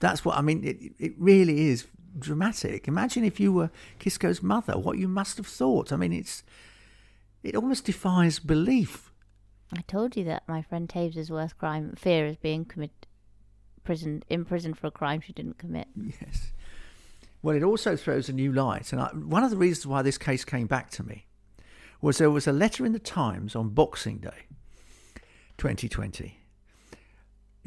That's 0.00 0.24
what 0.24 0.36
I 0.36 0.40
mean. 0.40 0.64
It, 0.64 0.92
it 0.98 1.14
really 1.18 1.68
is 1.68 1.86
dramatic. 2.18 2.88
Imagine 2.88 3.24
if 3.24 3.40
you 3.40 3.52
were 3.52 3.70
Kiszko's 3.98 4.42
mother, 4.42 4.78
what 4.78 4.98
you 4.98 5.08
must 5.08 5.36
have 5.36 5.46
thought. 5.46 5.92
I 5.92 5.96
mean, 5.96 6.12
it's 6.12 6.42
it 7.42 7.54
almost 7.54 7.84
defies 7.84 8.38
belief. 8.38 9.12
I 9.76 9.82
told 9.82 10.16
you 10.16 10.24
that 10.24 10.44
my 10.48 10.62
friend 10.62 10.88
Taves' 10.88 11.30
worst 11.30 11.58
crime, 11.58 11.94
fear, 11.96 12.26
is 12.26 12.36
being 12.36 12.64
commit, 12.64 13.06
prison 13.84 14.22
in 14.28 14.44
prison 14.44 14.74
for 14.74 14.86
a 14.86 14.90
crime 14.90 15.20
she 15.20 15.32
didn't 15.32 15.58
commit. 15.58 15.88
Yes. 15.96 16.52
Well, 17.40 17.54
it 17.54 17.62
also 17.62 17.94
throws 17.96 18.28
a 18.28 18.32
new 18.32 18.52
light. 18.52 18.92
And 18.92 19.00
I, 19.00 19.08
one 19.14 19.44
of 19.44 19.50
the 19.50 19.56
reasons 19.56 19.86
why 19.86 20.02
this 20.02 20.18
case 20.18 20.44
came 20.44 20.66
back 20.66 20.90
to 20.90 21.02
me 21.02 21.26
was 22.00 22.18
there 22.18 22.30
was 22.30 22.46
a 22.46 22.52
letter 22.52 22.84
in 22.84 22.92
the 22.92 22.98
Times 22.98 23.54
on 23.54 23.68
Boxing 23.70 24.18
Day 24.18 24.46
2020 25.58 26.37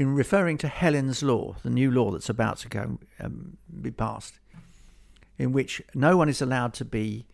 in 0.02 0.16
referring 0.16 0.58
to 0.58 0.68
Helen's 0.68 1.22
Law, 1.22 1.56
the 1.62 1.70
new 1.70 1.92
law 1.92 2.10
that's 2.10 2.30
about 2.30 2.58
to 2.58 2.70
go 2.70 2.98
um, 3.20 3.58
be 3.82 3.92
passed, 3.92 4.40
in 5.38 5.52
which 5.52 5.80
no 5.94 6.18
one 6.18 6.28
is 6.28 6.42
allowed 6.42 6.74
to 6.74 6.86
be 6.86 7.28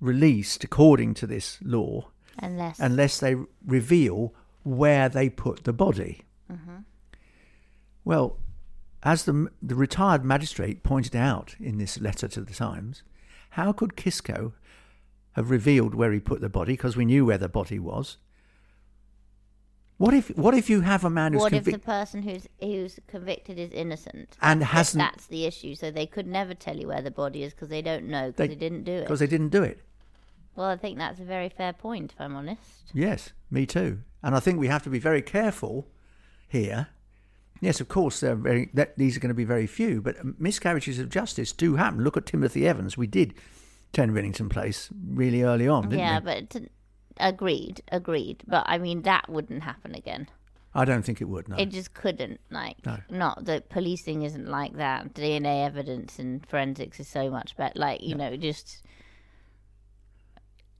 released 0.00 0.62
according 0.62 1.14
to 1.14 1.26
this 1.26 1.58
law 1.62 2.08
Unless. 2.38 2.78
unless 2.78 3.18
they 3.18 3.34
reveal 3.66 4.32
where 4.62 5.08
they 5.08 5.28
put 5.28 5.64
the 5.64 5.72
body. 5.72 6.22
Well, 8.04 8.38
as 9.02 9.24
the, 9.24 9.48
the 9.60 9.74
retired 9.74 10.24
magistrate 10.24 10.84
pointed 10.84 11.16
out 11.16 11.56
in 11.58 11.78
this 11.78 12.00
letter 12.00 12.28
to 12.28 12.40
the 12.40 12.54
Times, 12.54 13.02
how 13.50 13.72
could 13.72 13.96
Kiszko 13.96 14.52
have 15.32 15.50
revealed 15.50 15.94
where 15.94 16.12
he 16.12 16.20
put 16.20 16.40
the 16.40 16.48
body? 16.48 16.74
Because 16.74 16.96
we 16.96 17.04
knew 17.04 17.24
where 17.26 17.38
the 17.38 17.48
body 17.48 17.80
was. 17.80 18.18
What 20.02 20.14
if 20.14 20.36
what 20.36 20.52
if 20.54 20.68
you 20.68 20.80
have 20.80 21.04
a 21.04 21.10
man 21.10 21.32
who's 21.32 21.42
what 21.42 21.52
if 21.52 21.62
the 21.62 21.70
convicted 21.70 21.86
person 21.86 22.22
who's 22.22 22.48
who's 22.60 22.98
convicted 23.06 23.56
is 23.56 23.70
innocent 23.70 24.36
and 24.42 24.64
hasn't 24.64 25.00
That's 25.00 25.28
the 25.28 25.46
issue. 25.46 25.76
So 25.76 25.92
they 25.92 26.06
could 26.06 26.26
never 26.26 26.54
tell 26.54 26.76
you 26.76 26.88
where 26.88 27.02
the 27.02 27.12
body 27.12 27.44
is 27.44 27.52
because 27.52 27.68
they 27.68 27.82
don't 27.82 28.06
know 28.06 28.32
because 28.32 28.48
They- 28.48 28.54
they, 28.54 28.68
didn't 28.68 28.82
do 28.82 28.92
it. 28.92 29.02
because 29.02 29.20
they 29.20 29.28
didn't 29.28 29.50
do 29.50 29.62
it? 29.62 29.78
Well, 30.56 30.66
I 30.66 30.76
think 30.76 30.98
that's 30.98 31.20
a 31.20 31.24
very 31.24 31.48
fair 31.48 31.72
point. 31.72 32.12
If 32.14 32.20
I'm 32.20 32.34
honest. 32.34 32.90
Yes, 32.92 33.32
me 33.48 33.64
too. 33.64 34.00
And 34.24 34.34
I 34.34 34.40
think 34.40 34.58
we 34.58 34.66
have 34.66 34.82
to 34.82 34.90
be 34.90 34.98
very 34.98 35.22
careful 35.22 35.86
here. 36.48 36.88
Yes, 37.60 37.80
of 37.80 37.86
course, 37.86 38.18
they're 38.18 38.34
very, 38.34 38.70
that, 38.74 38.98
these 38.98 39.16
are 39.16 39.20
going 39.20 39.28
to 39.28 39.34
be 39.34 39.44
very 39.44 39.68
few, 39.68 40.02
but 40.02 40.16
miscarriages 40.40 40.98
of 40.98 41.10
justice 41.10 41.52
do 41.52 41.76
happen. 41.76 42.02
Look 42.02 42.16
at 42.16 42.26
Timothy 42.26 42.66
Evans. 42.66 42.96
We 42.98 43.06
did 43.06 43.34
10 43.92 44.10
Rillington 44.10 44.50
Place 44.50 44.88
really 45.06 45.42
early 45.42 45.68
on, 45.68 45.84
didn't 45.84 46.00
yeah, 46.00 46.18
we? 46.18 46.30
Yeah, 46.32 46.40
but 46.50 46.62
agreed, 47.18 47.82
agreed. 47.90 48.42
But 48.46 48.64
I 48.66 48.78
mean, 48.78 49.02
that 49.02 49.28
wouldn't 49.28 49.62
happen 49.62 49.94
again. 49.94 50.28
I 50.74 50.84
don't 50.86 51.02
think 51.02 51.20
it 51.20 51.26
would, 51.26 51.48
no. 51.48 51.56
It 51.56 51.66
just 51.66 51.92
couldn't. 51.92 52.40
Like, 52.50 52.84
No. 52.86 52.98
not 53.10 53.44
that 53.44 53.68
policing 53.68 54.22
isn't 54.22 54.48
like 54.48 54.74
that. 54.76 55.12
DNA 55.12 55.66
evidence 55.66 56.18
and 56.18 56.46
forensics 56.46 56.98
is 56.98 57.08
so 57.08 57.30
much 57.30 57.56
better. 57.56 57.78
Like, 57.78 58.02
you 58.02 58.14
know, 58.14 58.36
just. 58.36 58.82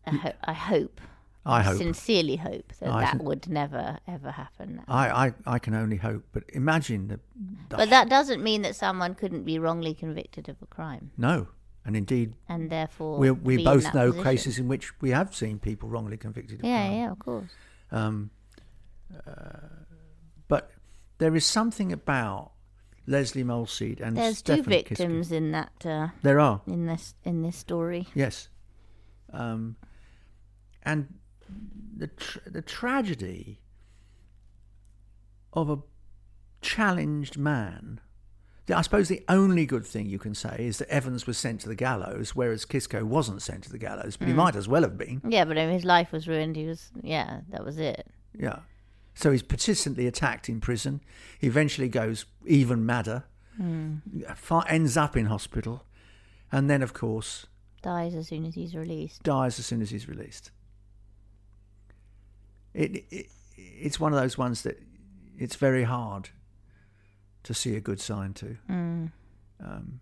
I, 0.07 0.11
mm. 0.11 0.19
ho- 0.21 0.33
I 0.45 0.53
hope, 0.55 1.01
I 1.45 1.63
hope. 1.63 1.77
sincerely 1.77 2.37
hope 2.37 2.73
that 2.81 2.89
I 2.89 3.01
that 3.03 3.23
would 3.23 3.49
never 3.49 3.99
ever 4.09 4.31
happen. 4.31 4.83
I, 4.89 5.27
I, 5.27 5.35
I 5.47 5.59
can 5.59 5.75
only 5.75 5.97
hope. 5.97 6.25
But 6.33 6.45
imagine 6.55 7.09
the, 7.09 7.21
the 7.69 7.77
But 7.77 7.91
that 7.91 8.09
doesn't 8.09 8.43
mean 8.43 8.63
that 8.63 8.75
someone 8.75 9.15
couldn't 9.15 9.45
be 9.45 9.59
wrongly 9.59 9.95
convicted 9.95 10.49
of 10.49 10.57
a 10.63 10.67
crime, 10.67 11.11
no. 11.17 11.49
And 11.85 11.97
indeed, 11.97 12.35
and 12.49 12.71
therefore 12.71 13.19
we, 13.19 13.31
we 13.33 13.65
both 13.65 13.93
know 13.93 14.11
position. 14.13 14.23
cases 14.25 14.59
in 14.61 14.69
which 14.69 15.01
we 15.01 15.11
have 15.11 15.35
seen 15.35 15.59
people 15.59 15.89
wrongly 15.89 16.17
convicted 16.17 16.61
of 16.61 16.65
Yeah, 16.65 16.87
crime. 16.87 16.99
yeah, 16.99 17.11
of 17.11 17.19
course. 17.19 17.51
Um, 17.91 18.31
uh, 19.27 19.33
but 20.47 20.71
there 21.19 21.35
is 21.35 21.45
something 21.45 21.93
about 21.93 22.53
Lesley 23.09 23.43
Molseed 23.43 24.01
and 24.01 24.17
There's 24.17 24.39
Stefan 24.39 24.65
two 24.65 24.71
victims 24.71 25.33
in 25.33 25.51
that 25.51 25.73
uh, 25.85 26.09
There 26.23 26.39
are. 26.39 26.61
in 26.69 26.87
this 26.87 27.15
in 27.25 27.43
this 27.43 27.57
story. 27.57 28.07
Yes. 28.15 28.49
Um, 29.33 29.75
and 30.85 31.13
the 31.97 32.07
tr- 32.07 32.39
the 32.47 32.63
tragedy 32.63 33.61
of 35.53 35.69
a 35.69 35.79
challenged 36.61 37.37
man. 37.37 38.01
I 38.73 38.83
suppose 38.83 39.09
the 39.09 39.25
only 39.29 39.67
good 39.67 39.87
thing 39.87 40.07
you 40.07 40.19
can 40.19 40.35
say 40.35 40.57
is 40.59 40.79
that 40.79 40.89
Evans 40.89 41.27
was 41.27 41.39
sent 41.39 41.61
to 41.63 41.69
the 41.69 41.75
gallows, 41.75 42.35
whereas 42.35 42.65
Kiszko 42.65 43.03
wasn't 43.03 43.43
sent 43.43 43.65
to 43.65 43.71
the 43.71 43.79
gallows, 43.79 44.17
but 44.17 44.29
he 44.29 44.35
mm. 44.35 44.39
might 44.39 44.57
as 44.57 44.69
well 44.69 44.83
have 44.83 44.99
been. 44.99 45.21
Yeah, 45.27 45.45
but 45.45 45.59
I 45.59 45.67
mean, 45.67 45.75
his 45.75 45.85
life 45.85 46.13
was 46.13 46.29
ruined. 46.29 46.57
He 46.57 46.67
was 46.67 46.91
yeah, 47.03 47.41
that 47.51 47.65
was 47.65 47.79
it. 47.79 48.07
Yeah. 48.37 48.61
So 49.15 49.31
he's 49.31 49.43
persistently 49.43 50.07
attacked 50.07 50.49
in 50.49 50.61
prison. 50.61 51.01
He 51.39 51.47
eventually 51.47 51.89
goes 51.89 52.25
even 52.47 52.87
madder, 52.87 53.25
hmm. 53.57 53.97
fi- 54.35 54.67
ends 54.69 54.97
up 54.97 55.17
in 55.17 55.27
hospital, 55.27 55.85
and 56.51 56.71
then, 56.71 56.83
of 56.83 56.95
course, 56.95 57.47
Dies 57.83 58.15
as 58.15 58.29
soon 58.29 58.47
as 58.47 58.55
he's 58.55 58.75
released. 58.75 59.23
dies 59.23 59.59
as 59.59 59.67
soon 59.67 59.83
as 59.83 59.91
he's 59.91 60.09
released. 60.09 60.51
It, 62.73 63.05
it 63.11 63.27
it's 63.57 64.01
one 64.01 64.13
of 64.13 64.21
those 64.21 64.39
ones 64.39 64.63
that 64.63 64.81
it's 65.37 65.57
very 65.57 65.85
hard 65.85 66.31
to 67.45 67.55
see 67.55 67.77
a 67.77 67.81
good 67.81 68.01
sign 68.01 68.35
to. 68.35 68.57
Um, 68.69 70.01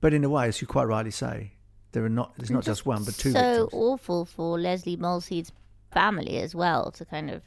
but 0.00 0.12
in 0.12 0.24
a 0.24 0.28
way, 0.28 0.48
as 0.48 0.60
you 0.60 0.66
quite 0.66 0.84
rightly 0.84 1.10
say, 1.10 1.52
there 1.92 2.04
are 2.04 2.10
not 2.10 2.36
there's 2.36 2.50
not 2.50 2.64
just 2.64 2.84
one 2.84 3.04
but 3.04 3.14
two 3.14 3.32
so 3.32 3.62
victims. 3.62 3.68
awful 3.72 4.24
for 4.24 4.58
Lesley 4.58 4.96
Molseed's 4.96 5.52
family 5.90 6.38
as 6.38 6.54
well 6.54 6.90
to 6.92 7.04
kind 7.04 7.30
of 7.30 7.42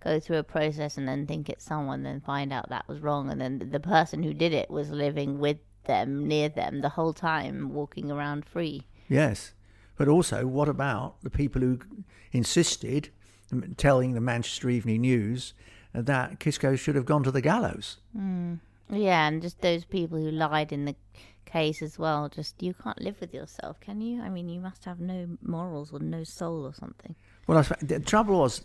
go 0.00 0.20
through 0.20 0.36
a 0.38 0.44
process 0.44 0.96
and 0.96 1.08
then 1.08 1.26
think 1.26 1.48
it's 1.48 1.64
someone, 1.64 2.04
then 2.04 2.20
find 2.20 2.52
out 2.52 2.68
that 2.68 2.86
was 2.86 3.00
wrong, 3.00 3.30
and 3.30 3.40
then 3.40 3.70
the 3.72 3.80
person 3.80 4.22
who 4.22 4.32
did 4.32 4.52
it 4.52 4.70
was 4.70 4.90
living 4.90 5.38
with 5.38 5.58
them, 5.86 6.28
near 6.28 6.48
them, 6.48 6.80
the 6.80 6.90
whole 6.90 7.12
time, 7.12 7.72
walking 7.72 8.10
around 8.10 8.44
free. 8.44 8.86
Yes, 9.08 9.54
but 9.96 10.06
also, 10.06 10.46
what 10.46 10.68
about 10.68 11.20
the 11.22 11.30
people 11.30 11.60
who 11.62 11.80
insisted, 12.30 13.08
telling 13.76 14.12
the 14.12 14.20
Manchester 14.20 14.70
Evening 14.70 15.00
News 15.00 15.54
that 15.92 16.38
Kiszko 16.38 16.78
should 16.78 16.94
have 16.94 17.06
gone 17.06 17.22
to 17.24 17.30
the 17.30 17.40
gallows? 17.40 17.98
Hmm. 18.12 18.54
Yeah, 18.90 19.28
and 19.28 19.42
just 19.42 19.60
those 19.60 19.84
people 19.84 20.18
who 20.18 20.30
lied 20.30 20.72
in 20.72 20.86
the 20.86 20.96
case 21.48 21.82
as 21.82 21.98
well. 21.98 22.28
Just 22.28 22.62
you 22.62 22.74
can't 22.74 23.00
live 23.00 23.20
with 23.20 23.34
yourself, 23.34 23.80
can 23.80 24.00
you? 24.00 24.22
I 24.22 24.28
mean, 24.28 24.48
you 24.48 24.60
must 24.60 24.84
have 24.84 25.00
no 25.00 25.26
morals 25.42 25.92
or 25.92 25.98
no 25.98 26.24
soul 26.24 26.64
or 26.64 26.74
something. 26.74 27.14
Well, 27.46 27.64
the 27.80 27.98
trouble 28.00 28.40
was, 28.40 28.62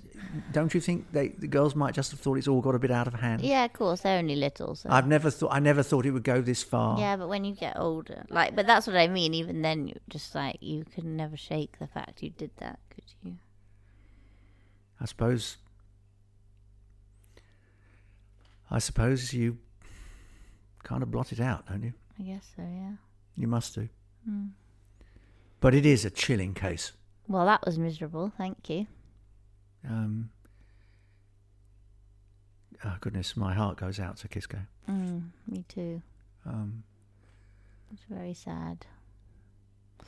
don't 0.52 0.74
you 0.74 0.82
think 0.82 1.14
they, 1.14 1.30
the 1.30 1.48
girls 1.48 1.74
might 1.74 1.94
just 1.94 2.12
have 2.12 2.20
thought 2.20 2.38
it's 2.38 2.50
all 2.50 2.60
got 2.60 2.76
a 2.76 2.80
bit 2.80 2.92
out 2.92 3.08
of 3.08 3.14
hand? 3.14 3.42
Yeah, 3.42 3.64
of 3.64 3.72
course, 3.72 4.02
they're 4.02 4.18
only 4.18 4.36
little. 4.36 4.76
So. 4.76 4.90
I've 4.92 5.08
never 5.08 5.32
thought 5.32 5.54
I 5.54 5.60
never 5.60 5.84
thought 5.84 6.06
it 6.06 6.12
would 6.12 6.26
go 6.26 6.42
this 6.42 6.64
far. 6.64 7.00
Yeah, 7.00 7.16
but 7.16 7.30
when 7.30 7.46
you 7.46 7.56
get 7.56 7.78
older, 7.80 8.26
like, 8.30 8.56
but 8.56 8.68
that's 8.68 8.86
what 8.86 8.98
I 8.98 9.08
mean. 9.08 9.34
Even 9.34 9.62
then, 9.62 9.88
you 9.88 9.96
just 10.10 10.36
like 10.36 10.58
you 10.60 10.84
could 10.84 11.06
never 11.06 11.38
shake 11.38 11.80
the 11.80 11.88
fact 11.88 12.22
you 12.22 12.32
did 12.32 12.52
that, 12.58 12.80
could 12.90 13.06
you? 13.24 13.38
I 15.00 15.06
suppose. 15.06 15.58
I 18.74 18.80
suppose 18.80 19.34
you 19.34 19.60
kind 20.84 21.04
of 21.04 21.12
blot 21.12 21.32
it 21.32 21.40
out, 21.40 21.68
don't 21.68 21.84
you? 21.84 21.94
I 22.20 22.24
guess 22.24 22.44
so. 22.56 22.64
Yeah. 22.64 22.94
You 23.38 23.48
must 23.48 23.76
do. 23.76 23.88
But 25.60 25.74
it 25.76 25.86
is 25.86 26.04
a 26.06 26.10
chilling 26.10 26.54
case. 26.54 26.92
Well, 27.28 27.46
that 27.46 27.64
was 27.66 27.78
miserable. 27.78 28.32
Thank 28.38 28.70
you. 28.70 28.88
Um, 29.88 30.30
oh 32.84 32.96
goodness, 33.00 33.38
my 33.38 33.54
heart 33.54 33.78
goes 33.78 34.00
out 34.00 34.18
to 34.18 34.28
Kiszko. 34.28 34.66
Mm, 34.90 35.30
me 35.48 35.64
too. 35.68 36.02
Um, 36.46 36.84
It's 37.94 38.04
very 38.10 38.34
sad. 38.34 38.86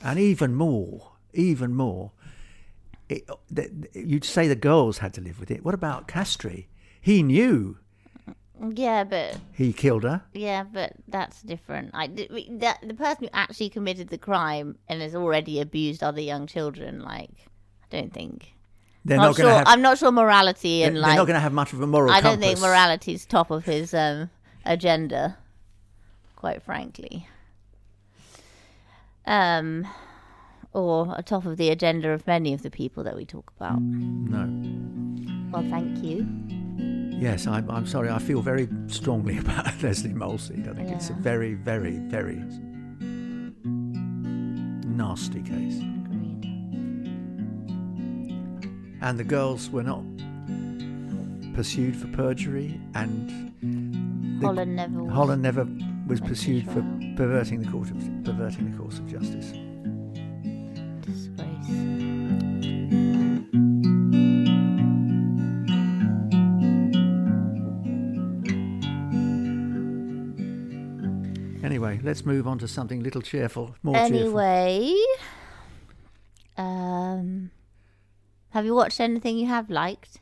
and 0.02 0.20
even 0.20 0.56
more, 0.56 1.12
even 1.34 1.74
more, 1.74 2.12
it, 3.10 3.30
th- 3.56 3.72
you'd 3.94 4.26
say 4.26 4.48
the 4.48 4.56
girls 4.56 4.98
had 4.98 5.14
to 5.14 5.22
live 5.22 5.40
with 5.40 5.52
it. 5.52 5.64
What 5.64 5.74
about 5.76 6.08
Castree? 6.08 6.68
He 7.00 7.22
knew 7.24 7.78
Yeah, 8.74 9.04
but 9.04 9.38
he 9.54 9.74
killed 9.74 10.04
her. 10.04 10.24
yeah, 10.34 10.64
but 10.64 10.94
that's 11.08 11.42
different. 11.42 11.92
I 11.94 12.08
that, 12.08 12.80
the 12.82 12.94
person 12.94 13.26
who 13.26 13.30
actually 13.34 13.70
committed 13.70 14.10
the 14.10 14.18
crime 14.18 14.78
and 14.88 15.02
has 15.02 15.14
already 15.14 15.60
abused 15.60 16.02
other 16.04 16.22
young 16.22 16.48
children, 16.48 17.02
like 17.02 17.32
I 17.84 17.88
don't 17.90 18.14
think. 18.14 18.54
They're 19.04 19.18
not 19.18 19.28
not 19.28 19.36
sure. 19.36 19.50
have. 19.50 19.68
I'm 19.68 19.82
not 19.82 19.98
sure 20.00 20.12
morality 20.12 20.80
they're 20.80 20.88
and 20.88 20.96
they're 20.96 21.04
like 21.04 21.18
not 21.18 21.28
going 21.28 21.36
to 21.36 21.42
have 21.42 21.54
much 21.54 21.74
of 21.74 21.82
a 21.82 21.86
moral 21.88 22.12
I 22.12 22.22
don't 22.22 22.40
compass. 22.40 22.48
think 22.48 22.60
morality's 22.62 23.26
top 23.26 23.52
of 23.52 23.66
his 23.66 23.94
um, 23.94 24.32
agenda, 24.66 25.38
quite 26.36 26.64
frankly. 26.64 27.28
Um, 29.28 29.88
or 30.74 31.18
top 31.26 31.46
of 31.46 31.58
the 31.58 31.70
agenda 31.70 32.10
of 32.12 32.26
many 32.26 32.54
of 32.54 32.64
the 32.64 32.70
people 32.72 33.04
that 33.04 33.16
we 33.16 33.26
talk 33.26 33.52
about. 33.58 33.82
No. 33.82 35.52
Well, 35.52 35.70
thank 35.70 36.04
you. 36.04 36.26
Yes, 37.18 37.48
I'm, 37.48 37.70
I'm 37.72 37.88
sorry. 37.88 38.10
I 38.10 38.20
feel 38.20 38.42
very 38.42 38.68
strongly 38.88 39.38
about 39.44 39.82
Lesley 39.82 40.12
Molseed. 40.12 40.70
I 40.70 40.74
think 40.74 40.90
it's 40.90 41.10
a 41.10 41.14
very, 41.14 41.54
very, 41.54 41.98
very 42.00 42.42
nasty 44.86 45.42
case. 45.42 45.80
Agreed. 45.80 46.46
And 49.02 49.18
the 49.18 49.24
girls 49.24 49.70
were 49.70 49.84
not 49.84 50.04
pursued 51.54 51.96
for 51.96 52.08
perjury, 52.08 52.80
and 52.96 53.54
Holland 54.42 54.76
never 54.76 55.04
was. 55.04 55.14
Holland 55.14 55.42
never 55.42 55.68
was 56.08 56.20
pursued 56.20 56.66
for 56.66 56.86
perverting 57.16 57.62
the 57.62 57.72
court 57.72 57.90
of 57.92 57.98
perverting 58.26 58.72
the 58.72 58.78
course 58.78 59.00
of 59.00 59.08
justice. 59.08 59.54
Let's 72.06 72.26
move 72.26 72.48
on 72.48 72.60
to 72.60 72.68
something 72.68 73.02
little 73.02 73.22
cheerful, 73.22 73.76
more 73.84 73.96
cheerful. 73.96 74.40
Anyway, 74.40 74.94
um, 76.58 77.52
have 78.50 78.66
you 78.66 78.74
watched 78.76 79.00
anything 79.00 79.38
you 79.38 79.48
have 79.48 79.70
liked? 79.70 80.20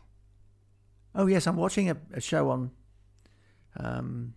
Oh 1.14 1.28
yes, 1.28 1.46
I'm 1.46 1.58
watching 1.58 1.90
a, 1.90 1.98
a 2.14 2.22
show 2.22 2.50
on 2.50 2.72
um, 3.78 4.34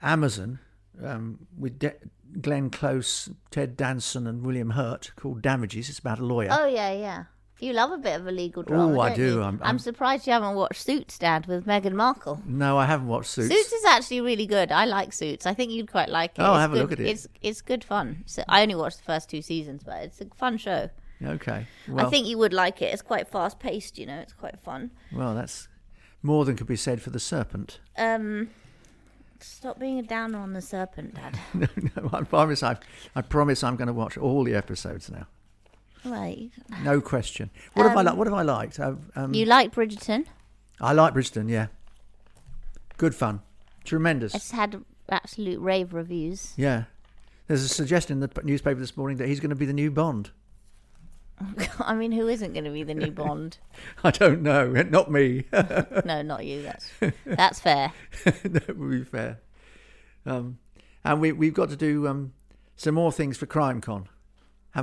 Amazon 0.00 0.60
um, 1.04 1.46
with 1.58 1.78
De- 1.78 1.96
Glenn 2.40 2.70
Close, 2.70 3.30
Ted 3.50 3.76
Danson, 3.76 4.26
and 4.26 4.44
William 4.44 4.70
Hurt 4.70 5.12
called 5.16 5.42
Damages. 5.42 5.88
It's 5.88 5.98
about 5.98 6.20
a 6.20 6.24
lawyer. 6.24 6.48
Oh 6.52 6.66
yeah, 6.66 6.92
yeah. 6.92 7.24
You 7.60 7.72
love 7.74 7.92
a 7.92 7.98
bit 7.98 8.18
of 8.20 8.26
a 8.26 8.30
legal 8.30 8.62
drama. 8.62 8.94
Oh, 8.96 9.00
I 9.00 9.14
you? 9.14 9.42
I'm- 9.42 9.60
I'm, 9.60 9.66
I'm- 9.66 9.78
surprised 9.78 10.26
you 10.26 10.32
haven't 10.32 10.54
watched 10.54 10.82
Suits, 10.82 11.18
Dad, 11.18 11.46
with 11.46 11.66
Meghan 11.66 11.92
Markle. 11.92 12.40
No, 12.46 12.78
I 12.78 12.86
haven't 12.86 13.08
watched 13.08 13.30
Suits. 13.30 13.48
Suits. 13.54 13.72
is 13.72 13.84
actually 13.84 14.20
really 14.22 14.46
good. 14.46 14.72
I 14.72 14.84
like 14.86 15.12
Suits. 15.12 15.44
I 15.46 15.54
think 15.54 15.70
you'd 15.70 15.90
quite 15.90 16.08
like 16.08 16.38
it. 16.38 16.42
Oh, 16.42 16.54
It's 16.54 16.60
have 16.60 16.72
a 16.72 16.76
look 16.76 16.92
at 16.92 17.00
it. 17.00 17.06
It's 17.08 17.26
it's 17.42 17.60
good 17.60 17.84
fun. 17.84 18.22
So 18.26 18.42
I 18.48 18.62
only 18.62 18.74
watched 18.74 18.98
the 18.98 19.04
first 19.04 19.28
two 19.28 19.42
seasons, 19.42 19.82
but 19.84 20.02
it's 20.02 20.20
a 20.20 20.26
fun 20.36 20.56
show. 20.56 20.90
Okay. 21.22 21.66
Well, 21.86 22.06
I 22.06 22.08
think 22.10 22.26
you 22.26 22.38
would 22.38 22.54
like 22.54 22.80
it. 22.80 22.92
It's 22.94 23.02
quite 23.02 23.28
fast 23.28 23.58
paced. 23.58 23.98
You 23.98 24.06
know, 24.06 24.18
it's 24.20 24.32
quite 24.32 24.58
fun. 24.58 24.90
well, 25.12 25.34
that's 25.34 25.68
more 26.22 26.44
than 26.46 26.56
could 26.56 26.66
be 26.66 26.76
said 26.76 27.02
for 27.02 27.10
the 27.10 27.20
Serpent. 27.20 27.78
Um, 27.98 28.48
stop 29.38 29.78
being 29.78 29.98
a 29.98 30.02
downer 30.02 30.38
on 30.38 30.52
the 30.54 30.60
serpent, 30.62 31.14
Dad. 31.14 31.38
no, 31.54 31.66
no, 31.96 32.10
I 32.12 32.22
promise. 32.22 32.62
I, 32.62 32.76
I 33.14 33.22
promise. 33.22 33.62
I'm 33.64 33.76
going 33.76 33.88
to 33.88 33.92
watch 33.94 34.16
all 34.18 34.44
the 34.44 34.54
episodes 34.54 35.10
now. 35.10 35.26
Right. 36.04 36.50
No 36.82 37.00
question. 37.00 37.50
What 37.74 37.84
have 37.86 37.96
I 37.96 38.00
Um, 38.00 38.06
liked? 38.06 38.16
What 38.18 38.26
have 38.26 38.34
I 38.34 38.42
liked? 38.42 38.80
I've, 38.80 38.98
um, 39.16 39.34
You 39.34 39.44
like 39.46 39.74
Bridgerton? 39.74 40.26
I 40.80 40.92
like 40.92 41.14
Bridgerton. 41.14 41.48
Yeah. 41.48 41.66
Good 42.96 43.14
fun. 43.14 43.40
Tremendous. 43.84 44.34
It's 44.34 44.50
had 44.50 44.82
absolute 45.08 45.60
rave 45.60 45.92
reviews. 45.94 46.52
Yeah. 46.56 46.84
There's 47.48 47.62
a 47.62 47.68
suggestion 47.68 48.22
in 48.22 48.28
the 48.32 48.42
newspaper 48.44 48.78
this 48.78 48.96
morning 48.96 49.16
that 49.18 49.26
he's 49.28 49.40
going 49.40 49.50
to 49.50 49.56
be 49.56 49.66
the 49.66 49.72
new 49.72 49.90
Bond. 49.90 50.30
I 51.80 51.94
mean, 51.94 52.12
who 52.12 52.28
isn't 52.28 52.52
going 52.52 52.64
to 52.64 52.70
be 52.70 52.82
the 52.82 52.94
new 52.94 53.10
Bond? 53.10 53.58
I 54.04 54.10
don't 54.10 54.42
know. 54.42 54.70
Not 54.90 55.10
me. 55.10 55.44
no, 56.04 56.22
not 56.22 56.44
you. 56.44 56.62
That's 56.62 56.90
that's 57.24 57.60
fair. 57.60 57.92
that 58.44 58.76
would 58.78 58.90
be 58.90 59.04
fair. 59.04 59.40
Um, 60.26 60.58
and 61.02 61.20
we, 61.20 61.32
we've 61.32 61.54
got 61.54 61.70
to 61.70 61.76
do 61.76 62.06
um, 62.06 62.34
some 62.76 62.94
more 62.94 63.10
things 63.10 63.36
for 63.38 63.46
CrimeCon. 63.46 64.06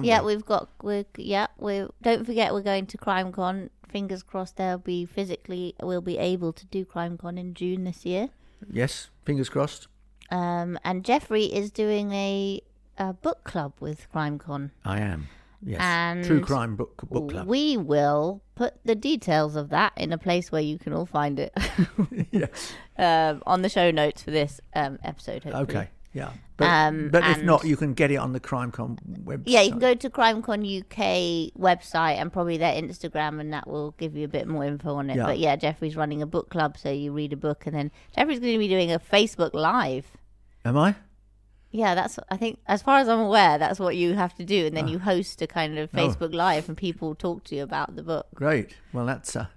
Yeah, 0.02 0.22
we? 0.22 0.36
we've 0.36 0.46
got 0.46 0.70
we 0.84 1.06
yeah 1.18 1.48
we 1.58 1.86
don't 2.02 2.26
forget 2.26 2.54
we're 2.54 2.62
going 2.62 2.86
to 2.88 2.98
CrimeCon. 2.98 3.70
Fingers 3.88 4.22
crossed 4.22 4.58
they'll 4.58 4.78
be 4.78 5.06
physically 5.06 5.74
we'll 5.82 6.02
be 6.02 6.18
able 6.18 6.52
to 6.54 6.66
do 6.66 6.84
CrimeCon 6.84 7.40
in 7.40 7.54
June 7.54 7.86
this 7.86 8.06
year. 8.06 8.30
Yes. 8.70 9.10
Fingers 9.26 9.50
crossed. 9.50 9.88
Um, 10.30 10.78
and 10.84 11.06
Geoffrey 11.06 11.46
is 11.46 11.72
doing 11.72 12.12
a, 12.12 12.62
a 12.98 13.14
book 13.14 13.44
club 13.44 13.74
with 13.80 14.12
CrimeCon. 14.14 14.72
I 14.84 15.00
am. 15.00 15.28
Yes. 15.64 15.80
And 15.82 16.24
True 16.24 16.42
crime 16.42 16.76
book 16.76 17.02
book 17.10 17.32
club. 17.32 17.48
We 17.48 17.78
will 17.78 18.44
put 18.56 18.76
the 18.86 18.96
details 18.96 19.56
of 19.56 19.70
that 19.70 19.94
in 19.98 20.14
a 20.14 20.18
place 20.18 20.52
where 20.52 20.62
you 20.62 20.78
can 20.78 20.94
all 20.94 21.06
find 21.06 21.40
it 21.40 21.54
yes. 22.32 22.74
um, 22.98 23.42
on 23.46 23.64
the 23.64 23.70
show 23.70 23.90
notes 23.90 24.22
for 24.22 24.32
this 24.32 24.62
um, 24.76 25.00
episode. 25.04 25.44
Hopefully. 25.44 25.64
Okay. 25.64 25.90
Yeah. 26.14 26.32
But, 26.58 26.66
Um, 26.66 27.10
but 27.10 27.24
if 27.28 27.44
not, 27.44 27.66
you 27.66 27.78
can 27.78 27.94
get 27.94 28.10
it 28.10 28.16
on 28.16 28.34
the 28.34 28.40
CrimeCon 28.40 28.98
website. 29.24 29.44
Yeah, 29.46 29.62
you 29.62 29.70
can 29.72 29.80
go 29.80 29.94
to 29.94 30.10
CrimeCon 30.10 30.80
UK 30.82 31.54
website 31.60 32.16
and 32.16 32.34
probably 32.34 32.58
their 32.58 32.74
Instagram, 32.74 33.40
and 33.40 33.54
that 33.54 33.68
will 33.68 33.92
give 34.00 34.16
you 34.16 34.26
a 34.26 34.28
bit 34.28 34.48
more 34.48 34.64
info 34.66 34.96
on 34.96 35.10
it. 35.12 35.18
Yeah. 35.18 35.26
But 35.26 35.38
yeah, 35.38 35.56
Geoffrey's 35.56 35.96
running 35.96 36.22
a 36.24 36.26
book 36.26 36.50
club, 36.50 36.78
so 36.78 36.90
you 36.92 37.12
read 37.12 37.34
a 37.34 37.38
book, 37.38 37.68
and 37.68 37.76
then 37.76 37.92
Geoffrey's 38.16 38.40
going 38.40 38.54
to 38.54 38.60
be 38.60 38.68
doing 38.68 38.92
a 38.92 38.98
Facebook 39.00 39.54
Live. 39.54 40.08
Am 40.66 40.78
I? 40.78 40.96
Yeah, 41.70 41.94
that's 41.94 42.18
I 42.32 42.38
think 42.38 42.60
as 42.68 42.82
far 42.82 43.00
as 43.00 43.08
I'm 43.10 43.20
aware, 43.20 43.58
that's 43.60 43.80
what 43.80 43.96
you 43.96 44.16
have 44.16 44.34
to 44.36 44.46
do, 44.46 44.66
and 44.66 44.76
then 44.76 44.88
you 44.88 44.98
host 44.98 45.42
a 45.44 45.48
kind 45.48 45.78
of 45.78 45.90
Oh. 45.94 45.98
Facebook 45.98 46.34
Live, 46.34 46.68
and 46.70 46.78
people 46.78 47.14
talk 47.14 47.44
to 47.46 47.56
you 47.56 47.62
about 47.62 47.96
the 47.96 48.02
book. 48.04 48.26
Great. 48.34 48.76
Well, 48.94 49.06
that's 49.06 49.36
uh, 49.36 49.48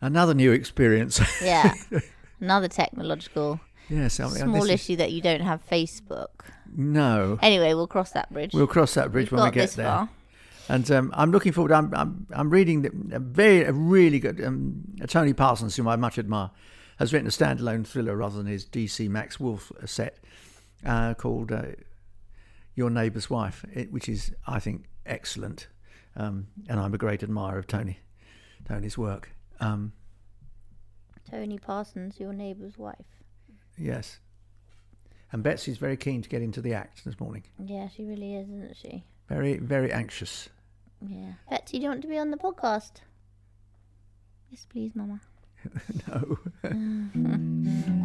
another 0.00 0.32
new 0.32 0.52
experience. 0.52 1.20
Yeah, 1.42 1.74
another 2.40 2.68
technological 2.68 3.60
yes. 3.88 4.20
I 4.20 4.24
mean, 4.24 4.34
small 4.36 4.64
is- 4.64 4.70
issue 4.70 4.96
that 4.96 5.12
you 5.12 5.20
don't 5.20 5.40
have 5.40 5.66
Facebook. 5.68 6.28
No. 6.74 7.38
Anyway, 7.42 7.72
we'll 7.74 7.86
cross 7.86 8.10
that 8.12 8.32
bridge. 8.32 8.52
We'll 8.52 8.66
cross 8.66 8.94
that 8.94 9.10
bridge 9.10 9.30
We've 9.30 9.40
when 9.40 9.48
we 9.48 9.54
get 9.54 9.70
there. 9.70 9.86
far. 9.86 10.08
And 10.68 10.90
um, 10.90 11.10
I'm 11.16 11.30
looking 11.30 11.52
forward. 11.52 11.72
I'm 11.72 11.94
I'm, 11.94 12.26
I'm 12.30 12.50
reading 12.50 12.82
the, 12.82 13.16
a 13.16 13.18
very 13.18 13.62
a 13.64 13.72
really 13.72 14.20
good 14.20 14.44
um, 14.44 14.84
Tony 15.06 15.32
Parsons, 15.32 15.76
whom 15.76 15.88
I 15.88 15.96
much 15.96 16.18
admire, 16.18 16.50
has 16.98 17.12
written 17.12 17.26
a 17.26 17.30
standalone 17.30 17.86
thriller 17.86 18.16
rather 18.16 18.36
than 18.36 18.46
his 18.46 18.66
DC 18.66 19.08
Max 19.08 19.40
Wolfe 19.40 19.72
set 19.86 20.18
uh, 20.84 21.14
called 21.14 21.52
uh, 21.52 21.62
Your 22.74 22.90
Neighbour's 22.90 23.30
Wife, 23.30 23.64
it, 23.72 23.90
which 23.90 24.10
is 24.10 24.30
I 24.46 24.60
think 24.60 24.84
excellent. 25.06 25.68
Um, 26.16 26.48
and 26.68 26.78
I'm 26.78 26.92
a 26.92 26.98
great 26.98 27.22
admirer 27.22 27.58
of 27.58 27.66
Tony 27.66 28.00
Tony's 28.66 28.98
work. 28.98 29.30
Um, 29.60 29.92
Tony 31.30 31.58
Parsons, 31.58 32.20
your 32.20 32.32
neighbour's 32.32 32.76
wife. 32.76 33.17
Yes. 33.78 34.18
And 35.32 35.42
Betsy's 35.42 35.78
very 35.78 35.96
keen 35.96 36.22
to 36.22 36.28
get 36.28 36.42
into 36.42 36.60
the 36.60 36.74
act 36.74 37.04
this 37.04 37.20
morning. 37.20 37.44
Yeah, 37.58 37.88
she 37.88 38.04
really 38.04 38.34
is, 38.34 38.48
isn't 38.48 38.76
she? 38.76 39.04
Very 39.28 39.58
very 39.58 39.92
anxious. 39.92 40.48
Yeah. 41.06 41.32
Betsy, 41.50 41.78
do 41.78 41.84
you 41.84 41.88
want 41.90 42.02
to 42.02 42.08
be 42.08 42.18
on 42.18 42.30
the 42.30 42.38
podcast? 42.38 43.02
Yes, 44.50 44.66
please, 44.68 44.92
Mama. 44.94 45.20
no. 46.08 46.38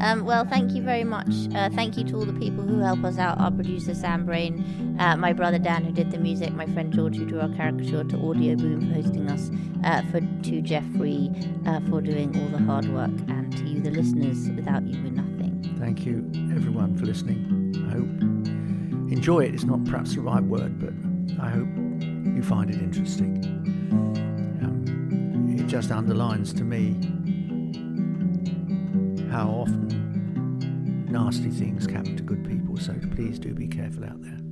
Um, 0.03 0.25
well, 0.25 0.43
thank 0.43 0.73
you 0.73 0.83
very 0.83 1.05
much. 1.05 1.29
Uh, 1.55 1.69
thank 1.69 1.97
you 1.97 2.03
to 2.03 2.15
all 2.15 2.25
the 2.25 2.33
people 2.33 2.65
who 2.65 2.79
help 2.79 3.05
us 3.05 3.17
out. 3.17 3.39
Our 3.39 3.51
producer 3.51 3.95
Sam 3.95 4.25
Brain, 4.25 4.97
uh, 4.99 5.15
my 5.15 5.31
brother 5.31 5.57
Dan 5.57 5.85
who 5.85 5.93
did 5.93 6.11
the 6.11 6.17
music, 6.17 6.51
my 6.51 6.65
friend 6.65 6.91
George 6.91 7.15
who 7.15 7.25
drew 7.25 7.39
our 7.39 7.47
caricature, 7.55 8.03
to 8.03 8.17
Audioboom 8.17 8.89
for 8.89 9.01
hosting 9.01 9.29
us, 9.29 9.49
uh, 9.85 10.01
for 10.11 10.19
to 10.19 10.61
Geoffrey 10.61 11.31
uh, 11.65 11.79
for 11.89 12.01
doing 12.01 12.37
all 12.37 12.49
the 12.49 12.65
hard 12.65 12.89
work, 12.89 13.11
and 13.29 13.55
to 13.55 13.63
you, 13.63 13.79
the 13.79 13.91
listeners. 13.91 14.49
Without 14.49 14.85
you, 14.85 15.01
we're 15.01 15.11
nothing. 15.11 15.32
Thank 15.79 16.05
you, 16.05 16.29
everyone, 16.55 16.97
for 16.97 17.05
listening. 17.05 17.75
I 17.87 17.93
hope 17.93 18.07
enjoy 19.11 19.45
it. 19.45 19.53
It's 19.53 19.63
not 19.63 19.83
perhaps 19.85 20.15
the 20.15 20.21
right 20.21 20.43
word, 20.43 20.79
but 20.79 20.93
I 21.41 21.49
hope 21.49 21.67
you 22.35 22.41
find 22.43 22.69
it 22.69 22.81
interesting. 22.81 23.43
Um, 24.63 25.55
it 25.57 25.67
just 25.67 25.91
underlines 25.91 26.53
to 26.53 26.63
me 26.63 26.93
how 29.29 29.49
often 29.49 31.07
nasty 31.09 31.49
things 31.49 31.85
happen 31.85 32.15
to 32.17 32.23
good 32.23 32.45
people. 32.45 32.77
So 32.77 32.93
please 33.15 33.39
do 33.39 33.53
be 33.53 33.67
careful 33.67 34.05
out 34.05 34.21
there. 34.21 34.42